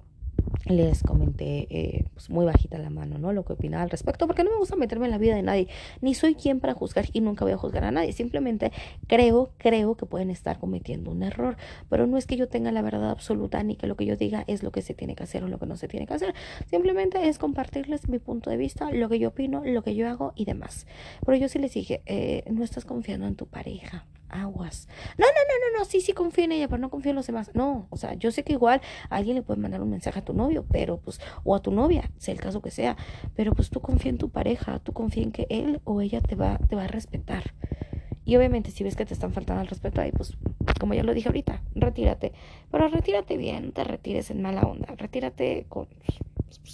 les 0.65 1.03
comenté 1.03 1.67
eh, 1.69 2.05
pues 2.13 2.29
muy 2.29 2.45
bajita 2.45 2.77
la 2.77 2.89
mano, 2.89 3.17
¿no? 3.17 3.33
Lo 3.33 3.43
que 3.43 3.53
opinaba 3.53 3.83
al 3.83 3.89
respecto, 3.89 4.27
porque 4.27 4.43
no 4.43 4.51
me 4.51 4.57
gusta 4.57 4.75
meterme 4.75 5.05
en 5.05 5.11
la 5.11 5.17
vida 5.17 5.35
de 5.35 5.41
nadie, 5.41 5.67
ni 6.01 6.13
soy 6.13 6.35
quien 6.35 6.59
para 6.59 6.73
juzgar 6.73 7.05
y 7.13 7.21
nunca 7.21 7.45
voy 7.45 7.53
a 7.53 7.57
juzgar 7.57 7.83
a 7.83 7.91
nadie. 7.91 8.11
Simplemente 8.13 8.71
creo, 9.07 9.51
creo 9.57 9.95
que 9.95 10.05
pueden 10.05 10.29
estar 10.29 10.59
cometiendo 10.59 11.11
un 11.11 11.23
error, 11.23 11.57
pero 11.89 12.07
no 12.07 12.17
es 12.17 12.27
que 12.27 12.37
yo 12.37 12.47
tenga 12.47 12.71
la 12.71 12.81
verdad 12.81 13.09
absoluta 13.09 13.63
ni 13.63 13.75
que 13.75 13.87
lo 13.87 13.95
que 13.95 14.05
yo 14.05 14.15
diga 14.15 14.43
es 14.47 14.63
lo 14.63 14.71
que 14.71 14.81
se 14.81 14.93
tiene 14.93 15.15
que 15.15 15.23
hacer 15.23 15.43
o 15.43 15.47
lo 15.47 15.59
que 15.59 15.65
no 15.65 15.75
se 15.75 15.87
tiene 15.87 16.05
que 16.05 16.13
hacer. 16.13 16.33
Simplemente 16.69 17.27
es 17.27 17.37
compartirles 17.37 18.09
mi 18.09 18.19
punto 18.19 18.49
de 18.49 18.57
vista, 18.57 18.91
lo 18.91 19.09
que 19.09 19.19
yo 19.19 19.29
opino, 19.29 19.63
lo 19.65 19.83
que 19.83 19.95
yo 19.95 20.07
hago 20.07 20.33
y 20.35 20.45
demás. 20.45 20.87
Pero 21.25 21.37
yo 21.37 21.49
sí 21.49 21.59
les 21.59 21.73
dije, 21.73 22.01
eh, 22.05 22.43
no 22.51 22.63
estás 22.63 22.85
confiando 22.85 23.27
en 23.27 23.35
tu 23.35 23.47
pareja 23.47 24.05
aguas. 24.29 24.87
No, 25.17 25.25
no, 25.25 25.31
no, 25.31 25.71
no, 25.71 25.79
no, 25.79 25.85
sí, 25.85 26.01
sí 26.01 26.13
confío 26.13 26.45
en 26.45 26.53
ella, 26.53 26.67
pero 26.67 26.79
no 26.79 26.89
confío 26.89 27.11
en 27.11 27.15
los 27.15 27.27
demás. 27.27 27.51
No, 27.53 27.87
o 27.89 27.97
sea, 27.97 28.13
yo 28.13 28.31
sé 28.31 28.43
que 28.43 28.53
igual 28.53 28.81
alguien 29.09 29.35
le 29.35 29.41
puede 29.41 29.59
mandar 29.59 29.81
un 29.81 29.89
mensaje 29.89 30.19
a 30.19 30.25
tu 30.25 30.33
novio, 30.33 30.65
pero 30.71 30.97
pues, 30.97 31.19
o 31.43 31.55
a 31.55 31.61
tu 31.61 31.71
novia, 31.71 32.11
sea 32.17 32.33
el 32.33 32.39
caso 32.39 32.61
que 32.61 32.71
sea, 32.71 32.97
pero 33.35 33.53
pues 33.53 33.69
tú 33.69 33.81
confía 33.81 34.09
en 34.09 34.17
tu 34.17 34.29
pareja, 34.29 34.79
tú 34.79 34.93
confía 34.93 35.23
en 35.23 35.31
que 35.31 35.47
él 35.49 35.81
o 35.83 36.01
ella 36.01 36.21
te 36.21 36.35
va, 36.35 36.57
te 36.57 36.75
va 36.75 36.85
a 36.85 36.87
respetar. 36.87 37.53
Y 38.25 38.35
obviamente 38.35 38.69
si 38.69 38.83
ves 38.83 38.95
que 38.95 39.05
te 39.05 39.13
están 39.13 39.33
faltando 39.33 39.61
al 39.61 39.67
respeto 39.67 40.01
ahí, 40.01 40.11
pues 40.11 40.37
como 40.79 40.93
ya 40.93 41.03
lo 41.03 41.13
dije 41.13 41.29
ahorita, 41.29 41.63
retírate. 41.73 42.33
Pero 42.69 42.87
retírate 42.87 43.37
bien, 43.37 43.67
no 43.67 43.71
te 43.71 43.83
retires 43.83 44.29
en 44.29 44.41
mala 44.41 44.61
onda, 44.61 44.93
retírate 44.95 45.65
con 45.67 45.87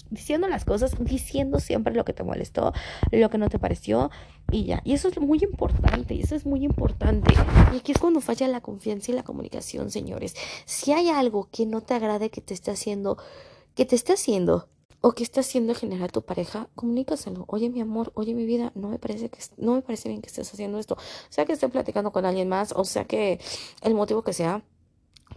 diciendo 0.10 0.48
las 0.48 0.66
cosas, 0.66 0.94
diciendo 1.00 1.60
siempre 1.60 1.94
lo 1.94 2.06
que 2.06 2.14
te 2.14 2.24
molestó, 2.24 2.74
lo 3.12 3.30
que 3.30 3.38
no 3.38 3.50
te 3.50 3.60
pareció 3.60 4.12
y 4.52 4.66
ya. 4.66 4.82
Y 4.84 4.94
eso 4.94 5.08
es 5.08 5.20
muy 5.20 5.40
importante, 5.42 6.20
eso 6.20 6.36
es 6.36 6.46
muy 6.46 6.64
importante. 6.64 7.34
Y 7.74 7.78
aquí 7.78 7.92
es 7.92 7.98
cuando 7.98 8.22
falla 8.22 8.48
la 8.48 8.62
confianza 8.62 9.12
y 9.12 9.16
la 9.16 9.24
comunicación, 9.24 9.92
señores. 9.92 10.36
Si 10.66 10.92
hay 10.92 11.10
algo 11.10 11.50
que 11.52 11.66
no 11.66 11.82
te 11.82 11.94
agrade 11.94 12.30
que 12.30 12.42
te 12.42 12.54
esté 12.54 12.72
haciendo, 12.72 13.18
que 13.76 13.86
te 13.86 13.96
esté 13.96 14.14
haciendo 14.14 14.70
o 15.02 15.12
que 15.12 15.24
esté 15.24 15.40
haciendo 15.40 15.76
generar 15.76 16.12
tu 16.12 16.24
pareja, 16.24 16.68
comunícaselo. 16.74 17.46
Oye, 17.48 17.70
mi 17.70 17.80
amor, 17.80 18.12
oye, 18.16 18.34
mi 18.34 18.46
vida, 18.46 18.72
no 18.74 18.90
me 18.90 18.98
parece 18.98 19.30
que 19.30 19.38
no 19.58 19.76
me 19.76 19.84
parece 19.84 20.10
bien 20.10 20.20
que 20.20 20.30
estés 20.30 20.52
haciendo 20.52 20.80
esto. 20.80 20.96
O 20.96 21.32
sea 21.32 21.46
que 21.46 21.54
esté 21.54 21.70
platicando 21.70 22.12
con 22.12 22.26
alguien 22.26 22.50
más, 22.50 22.74
o 22.76 22.84
sea 22.86 23.06
que 23.06 23.40
el 23.84 23.94
motivo 23.94 24.24
que 24.24 24.34
sea, 24.34 24.64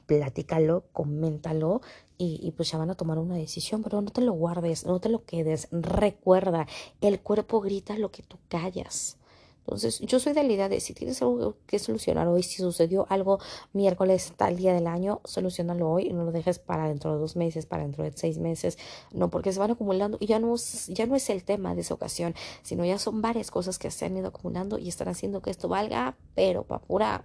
platícalo, 0.06 0.84
coméntalo 0.92 1.82
y, 2.18 2.52
pues 2.56 2.70
ya 2.72 2.78
van 2.78 2.90
a 2.90 2.96
tomar 2.96 3.18
una 3.18 3.36
decisión, 3.36 3.82
pero 3.82 4.02
no 4.02 4.10
te 4.10 4.20
lo 4.20 4.32
guardes, 4.32 4.84
no 4.84 4.98
te 5.00 5.08
lo 5.08 5.24
quedes. 5.24 5.68
Recuerda, 5.70 6.66
el 7.00 7.20
cuerpo 7.20 7.60
grita 7.60 7.96
lo 7.96 8.10
que 8.10 8.24
tú 8.24 8.38
callas. 8.48 9.16
Entonces, 9.60 10.00
yo 10.00 10.18
soy 10.18 10.32
de 10.32 10.42
la 10.42 10.52
idea 10.52 10.68
de 10.70 10.80
si 10.80 10.94
tienes 10.94 11.20
algo 11.20 11.56
que 11.66 11.78
solucionar 11.78 12.26
hoy, 12.26 12.42
si 12.42 12.56
sucedió 12.56 13.06
algo 13.10 13.38
miércoles 13.74 14.32
tal 14.34 14.56
día 14.56 14.72
del 14.72 14.86
año, 14.86 15.20
solucionalo 15.24 15.90
hoy 15.90 16.06
y 16.06 16.12
no 16.14 16.24
lo 16.24 16.32
dejes 16.32 16.58
para 16.58 16.88
dentro 16.88 17.12
de 17.12 17.18
dos 17.18 17.36
meses, 17.36 17.66
para 17.66 17.82
dentro 17.82 18.02
de 18.02 18.12
seis 18.14 18.38
meses, 18.38 18.78
no, 19.12 19.28
porque 19.28 19.52
se 19.52 19.58
van 19.58 19.70
acumulando 19.70 20.16
y 20.20 20.26
ya 20.26 20.38
no, 20.38 20.54
ya 20.88 21.06
no 21.06 21.16
es 21.16 21.28
el 21.28 21.44
tema 21.44 21.74
de 21.74 21.82
esa 21.82 21.92
ocasión, 21.92 22.34
sino 22.62 22.82
ya 22.86 22.98
son 22.98 23.20
varias 23.20 23.50
cosas 23.50 23.78
que 23.78 23.90
se 23.90 24.06
han 24.06 24.16
ido 24.16 24.28
acumulando 24.28 24.78
y 24.78 24.88
están 24.88 25.08
haciendo 25.08 25.42
que 25.42 25.50
esto 25.50 25.68
valga, 25.68 26.16
pero 26.34 26.64
para 26.64 26.80
pura. 26.80 27.24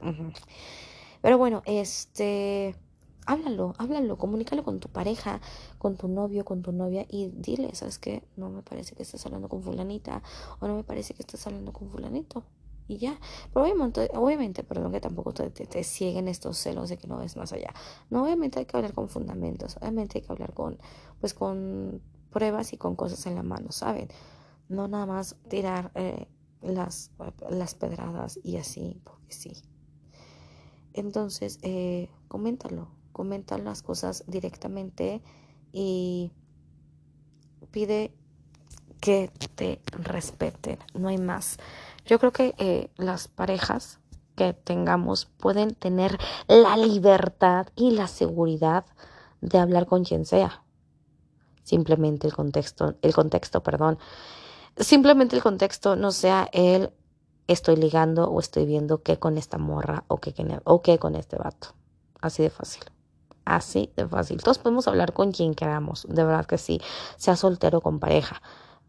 Pero 1.22 1.38
bueno, 1.38 1.64
este 1.66 2.76
háblalo, 3.26 3.74
háblalo, 3.78 4.18
comunícalo 4.18 4.64
con 4.64 4.80
tu 4.80 4.90
pareja, 4.90 5.42
con 5.78 5.96
tu 5.96 6.08
novio, 6.08 6.46
con 6.46 6.62
tu 6.62 6.72
novia 6.72 7.06
y 7.10 7.30
dile, 7.30 7.74
¿sabes 7.76 8.00
qué? 8.00 8.24
No 8.36 8.50
me 8.50 8.62
parece 8.62 8.96
que 8.96 9.04
estés 9.04 9.26
hablando 9.26 9.50
con 9.50 9.62
fulanita 9.64 10.22
o 10.60 10.68
no 10.68 10.76
me 10.76 10.84
parece 10.84 11.14
que 11.14 11.22
estés 11.22 11.46
hablando 11.48 11.74
con 11.74 11.90
fulanito. 11.90 12.44
Y 12.88 12.98
ya, 12.98 13.18
pero 13.54 13.64
obviamente, 13.64 14.10
obviamente 14.14 14.64
perdón 14.64 14.92
que 14.92 15.00
tampoco 15.00 15.34
te, 15.34 15.50
te, 15.50 15.84
cieguen 15.86 16.28
estos 16.28 16.58
celos 16.58 16.90
de 16.90 16.98
que 16.98 17.08
no 17.08 17.18
ves 17.18 17.38
más 17.38 17.54
allá. 17.54 17.74
No, 18.10 18.24
obviamente 18.24 18.60
hay 18.60 18.66
que 18.66 18.76
hablar 18.76 18.94
con 18.94 19.08
fundamentos, 19.08 19.78
obviamente 19.78 20.18
hay 20.18 20.26
que 20.26 20.32
hablar 20.32 20.54
con, 20.54 20.78
pues 21.22 21.34
con 21.34 22.02
pruebas 22.30 22.74
y 22.74 22.78
con 22.78 22.96
cosas 22.96 23.26
en 23.26 23.36
la 23.36 23.44
mano, 23.44 23.72
¿saben? 23.72 24.10
No 24.68 24.90
nada 24.90 25.06
más 25.06 25.38
tirar 25.48 25.92
eh, 25.96 26.28
las, 26.62 27.12
las 27.50 27.74
pedradas 27.76 28.40
y 28.44 28.58
así, 28.58 29.00
porque 29.06 29.32
sí. 29.34 29.54
Entonces, 30.94 31.60
eh, 31.62 32.10
coméntalo, 32.28 32.90
comenta 33.14 33.58
las 33.58 33.82
cosas 33.82 34.26
directamente 34.28 35.22
y 35.72 36.32
pide 37.72 38.14
que 39.00 39.32
te 39.56 39.82
respeten, 39.92 40.80
no 40.94 41.08
hay 41.08 41.18
más. 41.18 41.58
Yo 42.06 42.20
creo 42.20 42.32
que 42.32 42.56
eh, 42.58 42.90
las 42.98 43.28
parejas 43.28 44.00
que 44.36 44.54
tengamos 44.54 45.26
pueden 45.26 45.76
tener 45.76 46.18
la 46.48 46.76
libertad 46.78 47.68
y 47.76 47.92
la 47.92 48.08
seguridad 48.08 48.86
de 49.42 49.60
hablar 49.60 49.86
con 49.86 50.04
quien 50.04 50.26
sea. 50.26 50.64
Simplemente 51.64 52.28
el 52.28 52.34
contexto, 52.34 52.96
el 53.02 53.14
contexto, 53.14 53.62
perdón. 53.62 54.00
Simplemente 54.78 55.36
el 55.36 55.44
contexto 55.44 55.96
no 55.96 56.12
sea 56.12 56.50
el 56.52 56.92
estoy 57.48 57.76
ligando 57.76 58.30
o 58.30 58.40
estoy 58.40 58.66
viendo 58.66 59.02
qué 59.04 59.20
con 59.20 59.38
esta 59.38 59.58
morra 59.58 60.04
o 60.08 60.18
qué, 60.18 60.34
o 60.64 60.82
qué 60.82 60.98
con 60.98 61.16
este 61.16 61.38
vato. 61.38 61.70
Así 62.22 62.42
de 62.44 62.50
fácil. 62.50 62.84
Así 63.46 63.92
de 63.96 64.08
fácil. 64.08 64.42
Todos 64.42 64.58
podemos 64.58 64.88
hablar 64.88 65.14
con 65.14 65.32
quien 65.32 65.54
queramos, 65.54 66.06
de 66.10 66.24
verdad 66.24 66.46
que 66.46 66.58
sí, 66.58 66.82
sea 67.18 67.36
soltero 67.36 67.82
con 67.82 68.00
pareja. 68.00 68.42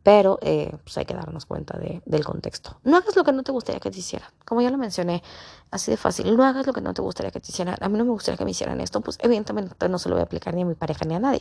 Pero 0.02 0.38
eh, 0.42 0.76
pues 0.84 0.98
hay 0.98 1.06
que 1.06 1.14
darnos 1.14 1.46
cuenta 1.46 1.78
de, 1.78 2.02
del 2.04 2.24
contexto. 2.26 2.78
No 2.84 2.98
hagas 2.98 3.16
lo 3.16 3.24
que 3.24 3.32
no 3.32 3.42
te 3.42 3.52
gustaría 3.52 3.80
que 3.80 3.90
te 3.90 3.98
hicieran. 3.98 4.28
Como 4.44 4.60
ya 4.60 4.70
lo 4.70 4.76
mencioné, 4.76 5.22
así 5.70 5.90
de 5.90 5.96
fácil. 5.96 6.36
No 6.36 6.44
hagas 6.44 6.66
lo 6.66 6.74
que 6.74 6.82
no 6.82 6.92
te 6.92 7.00
gustaría 7.00 7.30
que 7.30 7.40
te 7.40 7.50
hicieran. 7.50 7.76
A 7.80 7.88
mí 7.88 7.96
no 7.96 8.04
me 8.04 8.10
gustaría 8.10 8.36
que 8.36 8.44
me 8.44 8.50
hicieran 8.50 8.82
esto. 8.82 9.00
Pues 9.00 9.18
evidentemente 9.22 9.88
no 9.88 9.98
se 9.98 10.10
lo 10.10 10.16
voy 10.16 10.20
a 10.20 10.24
aplicar 10.24 10.54
ni 10.54 10.60
a 10.60 10.66
mi 10.66 10.74
pareja 10.74 11.06
ni 11.06 11.14
a 11.14 11.20
nadie. 11.20 11.40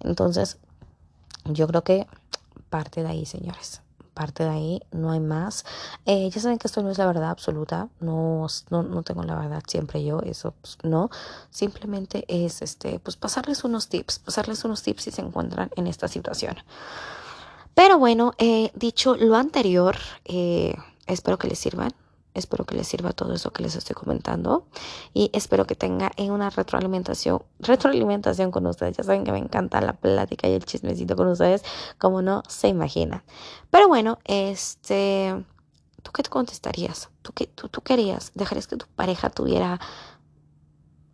Entonces, 0.00 0.58
yo 1.46 1.66
creo 1.66 1.84
que 1.84 2.06
parte 2.68 3.02
de 3.02 3.08
ahí, 3.08 3.24
señores 3.24 3.80
parte 4.14 4.44
de 4.44 4.50
ahí, 4.50 4.82
no 4.92 5.10
hay 5.10 5.20
más. 5.20 5.64
Eh, 6.06 6.30
ya 6.30 6.40
saben 6.40 6.58
que 6.58 6.68
esto 6.68 6.82
no 6.82 6.90
es 6.90 6.98
la 6.98 7.06
verdad 7.06 7.30
absoluta, 7.30 7.88
no, 8.00 8.46
no, 8.70 8.82
no 8.82 9.02
tengo 9.02 9.22
la 9.22 9.36
verdad 9.36 9.62
siempre 9.66 10.04
yo, 10.04 10.20
eso 10.20 10.54
pues, 10.60 10.78
no. 10.82 11.10
Simplemente 11.50 12.24
es 12.28 12.62
este, 12.62 12.98
pues 12.98 13.16
pasarles 13.16 13.64
unos 13.64 13.88
tips, 13.88 14.18
pasarles 14.18 14.64
unos 14.64 14.82
tips 14.82 15.04
si 15.04 15.10
se 15.10 15.22
encuentran 15.22 15.70
en 15.76 15.86
esta 15.86 16.08
situación. 16.08 16.56
Pero 17.74 17.98
bueno, 17.98 18.34
eh, 18.38 18.70
dicho 18.74 19.16
lo 19.16 19.36
anterior, 19.36 19.96
eh, 20.24 20.74
espero 21.06 21.38
que 21.38 21.48
les 21.48 21.58
sirvan. 21.58 21.92
Espero 22.34 22.64
que 22.64 22.74
les 22.74 22.88
sirva 22.88 23.12
todo 23.12 23.34
eso 23.34 23.50
que 23.52 23.62
les 23.62 23.76
estoy 23.76 23.94
comentando 23.94 24.66
y 25.12 25.30
espero 25.34 25.66
que 25.66 25.74
tenga 25.74 26.12
una 26.18 26.48
retroalimentación, 26.48 27.42
retroalimentación 27.58 28.50
con 28.50 28.66
ustedes. 28.66 28.96
Ya 28.96 29.04
saben 29.04 29.24
que 29.24 29.32
me 29.32 29.38
encanta 29.38 29.82
la 29.82 29.92
plática 29.92 30.48
y 30.48 30.52
el 30.54 30.64
chismecito 30.64 31.14
con 31.14 31.28
ustedes, 31.28 31.62
como 31.98 32.22
no 32.22 32.42
se 32.48 32.68
imaginan. 32.68 33.22
Pero 33.70 33.86
bueno, 33.86 34.18
este, 34.24 35.44
¿tú 36.02 36.10
qué 36.12 36.22
te 36.22 36.30
contestarías? 36.30 37.10
¿Tú 37.20 37.32
qué, 37.34 37.46
tú, 37.48 37.68
tú 37.68 37.82
querías? 37.82 38.32
¿Dejarías 38.34 38.66
que 38.66 38.76
tu 38.76 38.86
pareja 38.96 39.28
tuviera 39.28 39.78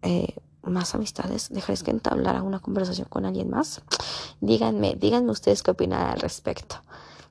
eh, 0.02 0.37
más 0.62 0.94
amistades? 0.94 1.48
¿Dejarías 1.50 1.83
que 1.83 1.90
entablara 1.90 2.42
una 2.42 2.61
conversación 2.61 3.09
con 3.09 3.26
alguien 3.26 3.50
más? 3.50 3.83
Díganme, 4.40 4.94
díganme 4.94 5.33
ustedes 5.33 5.64
qué 5.64 5.72
opinan 5.72 6.12
al 6.12 6.20
respecto. 6.20 6.76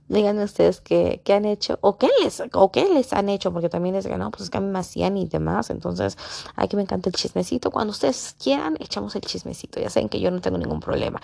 Díganme 0.10 0.44
ustedes 0.44 0.82
qué, 0.82 1.22
qué, 1.24 1.34
han 1.34 1.46
hecho 1.46 1.78
o 1.82 1.98
qué, 1.98 2.10
les, 2.22 2.42
o 2.54 2.72
qué 2.72 2.88
les 2.88 3.12
han 3.14 3.30
hecho, 3.30 3.52
porque 3.52 3.70
también 3.70 3.96
es 3.96 4.08
que 4.08 4.18
no, 4.18 4.32
pues 4.32 4.44
es 4.44 4.50
que 4.50 4.58
a 4.58 4.62
mí 4.62 4.68
me 4.68 4.80
hacían 4.80 5.18
y 5.18 5.26
demás. 5.28 5.70
Entonces, 5.70 6.18
aquí 6.56 6.76
me 6.76 6.84
encanta 6.84 7.10
el 7.10 7.16
chismecito. 7.16 7.72
Cuando 7.72 7.92
ustedes 7.92 8.36
quieran, 8.42 8.78
echamos 8.80 9.16
el 9.16 9.22
chismecito. 9.22 9.80
Ya 9.80 9.90
saben 9.90 10.10
que 10.10 10.20
yo 10.20 10.32
no 10.32 10.42
tengo 10.42 10.58
ningún 10.58 10.80
problema. 10.80 11.22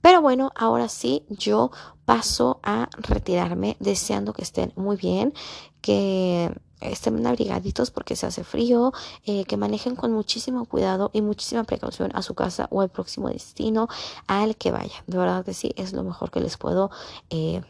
Pero 0.00 0.20
bueno, 0.20 0.52
ahora 0.56 0.88
sí, 0.88 1.24
yo 1.28 1.70
paso 2.04 2.60
a 2.62 2.88
retirarme 2.98 3.76
deseando 3.80 4.32
que 4.32 4.42
estén 4.42 4.72
muy 4.76 4.96
bien, 4.96 5.32
que 5.80 6.50
estén 6.80 7.26
abrigaditos 7.26 7.90
porque 7.90 8.16
se 8.16 8.26
hace 8.26 8.44
frío, 8.44 8.92
eh, 9.24 9.44
que 9.44 9.56
manejen 9.56 9.96
con 9.96 10.12
muchísimo 10.12 10.64
cuidado 10.66 11.10
y 11.12 11.22
muchísima 11.22 11.64
precaución 11.64 12.10
a 12.14 12.22
su 12.22 12.34
casa 12.34 12.68
o 12.70 12.80
al 12.80 12.90
próximo 12.90 13.28
destino 13.28 13.88
al 14.26 14.56
que 14.56 14.70
vaya. 14.70 15.04
De 15.06 15.18
verdad 15.18 15.44
que 15.44 15.54
sí, 15.54 15.72
es 15.76 15.92
lo 15.92 16.04
mejor 16.04 16.30
que 16.30 16.40
les 16.40 16.56
puedo 16.56 16.90
eh, 17.30 17.62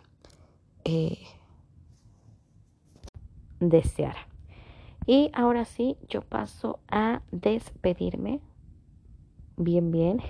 eh, 0.85 1.19
desear. 3.61 4.17
Y 5.07 5.31
ahora 5.35 5.65
sí, 5.65 5.97
yo 6.09 6.23
paso 6.23 6.81
a 6.89 7.23
despedirme. 7.31 8.41
Bien, 9.57 9.91
bien. 9.91 10.21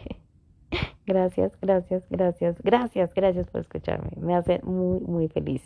Gracias, 1.07 1.53
gracias, 1.61 2.03
gracias, 2.09 2.57
gracias, 2.62 3.12
gracias 3.12 3.47
por 3.51 3.61
escucharme. 3.61 4.11
Me 4.17 4.35
hace 4.35 4.61
muy, 4.62 5.01
muy 5.01 5.29
feliz. 5.29 5.62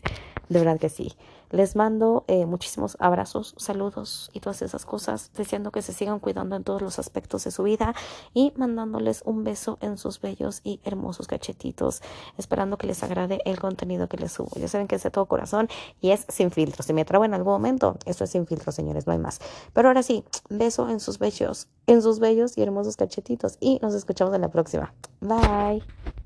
De 0.49 0.59
verdad 0.59 0.79
que 0.79 0.89
sí. 0.89 1.15
Les 1.51 1.77
mando 1.77 2.25
eh, 2.27 2.45
muchísimos 2.45 2.97
abrazos, 3.01 3.55
saludos 3.57 4.31
y 4.35 4.41
todas 4.41 4.61
esas 4.61 4.85
cosas, 4.85 5.31
deseando 5.35 5.71
que 5.71 5.81
se 5.81 5.95
sigan 5.95 6.19
cuidando 6.19 6.57
en 6.57 6.65
todos 6.65 6.83
los 6.83 6.99
aspectos 6.99 7.45
de 7.45 7.51
su 7.51 7.63
vida 7.63 7.95
y 8.35 8.53
mandándoles 8.57 9.23
un 9.25 9.45
beso 9.45 9.79
en 9.81 9.97
sus 9.97 10.21
bellos 10.21 10.61
y 10.63 10.81
hermosos 10.85 11.27
cachetitos, 11.27 12.03
esperando 12.37 12.77
que 12.77 12.87
les 12.87 13.03
agrade 13.03 13.41
el 13.47 13.59
contenido 13.59 14.09
que 14.09 14.19
les 14.19 14.33
subo. 14.33 14.51
Ya 14.57 14.69
saben 14.69 14.89
que 14.89 14.97
es 14.97 15.03
de 15.03 15.11
todo 15.11 15.25
corazón 15.25 15.69
y 16.03 16.11
es 16.11 16.27
sin 16.29 16.51
filtro. 16.51 16.83
Si 16.83 16.93
me 16.93 17.07
trabo 17.07 17.25
en 17.25 17.33
algún 17.33 17.55
momento, 17.55 17.97
esto 18.05 18.25
es 18.25 18.31
sin 18.31 18.47
filtro, 18.47 18.71
señores, 18.71 19.07
no 19.07 19.15
hay 19.15 19.19
más. 19.19 19.41
Pero 19.73 19.89
ahora 19.89 20.03
sí, 20.03 20.25
beso 20.51 20.91
en 20.91 21.01
sus 21.01 21.19
bellos, 21.19 21.69
en 21.87 22.03
sus 22.03 22.19
bellos 22.19 22.59
y 22.59 22.63
hermosos 22.63 22.97
cachetitos 22.97 23.57
y 23.59 23.79
nos 23.81 23.95
escuchamos 23.95 24.35
en 24.35 24.43
la 24.43 24.51
próxima. 24.51 24.93
Bye. 25.21 25.83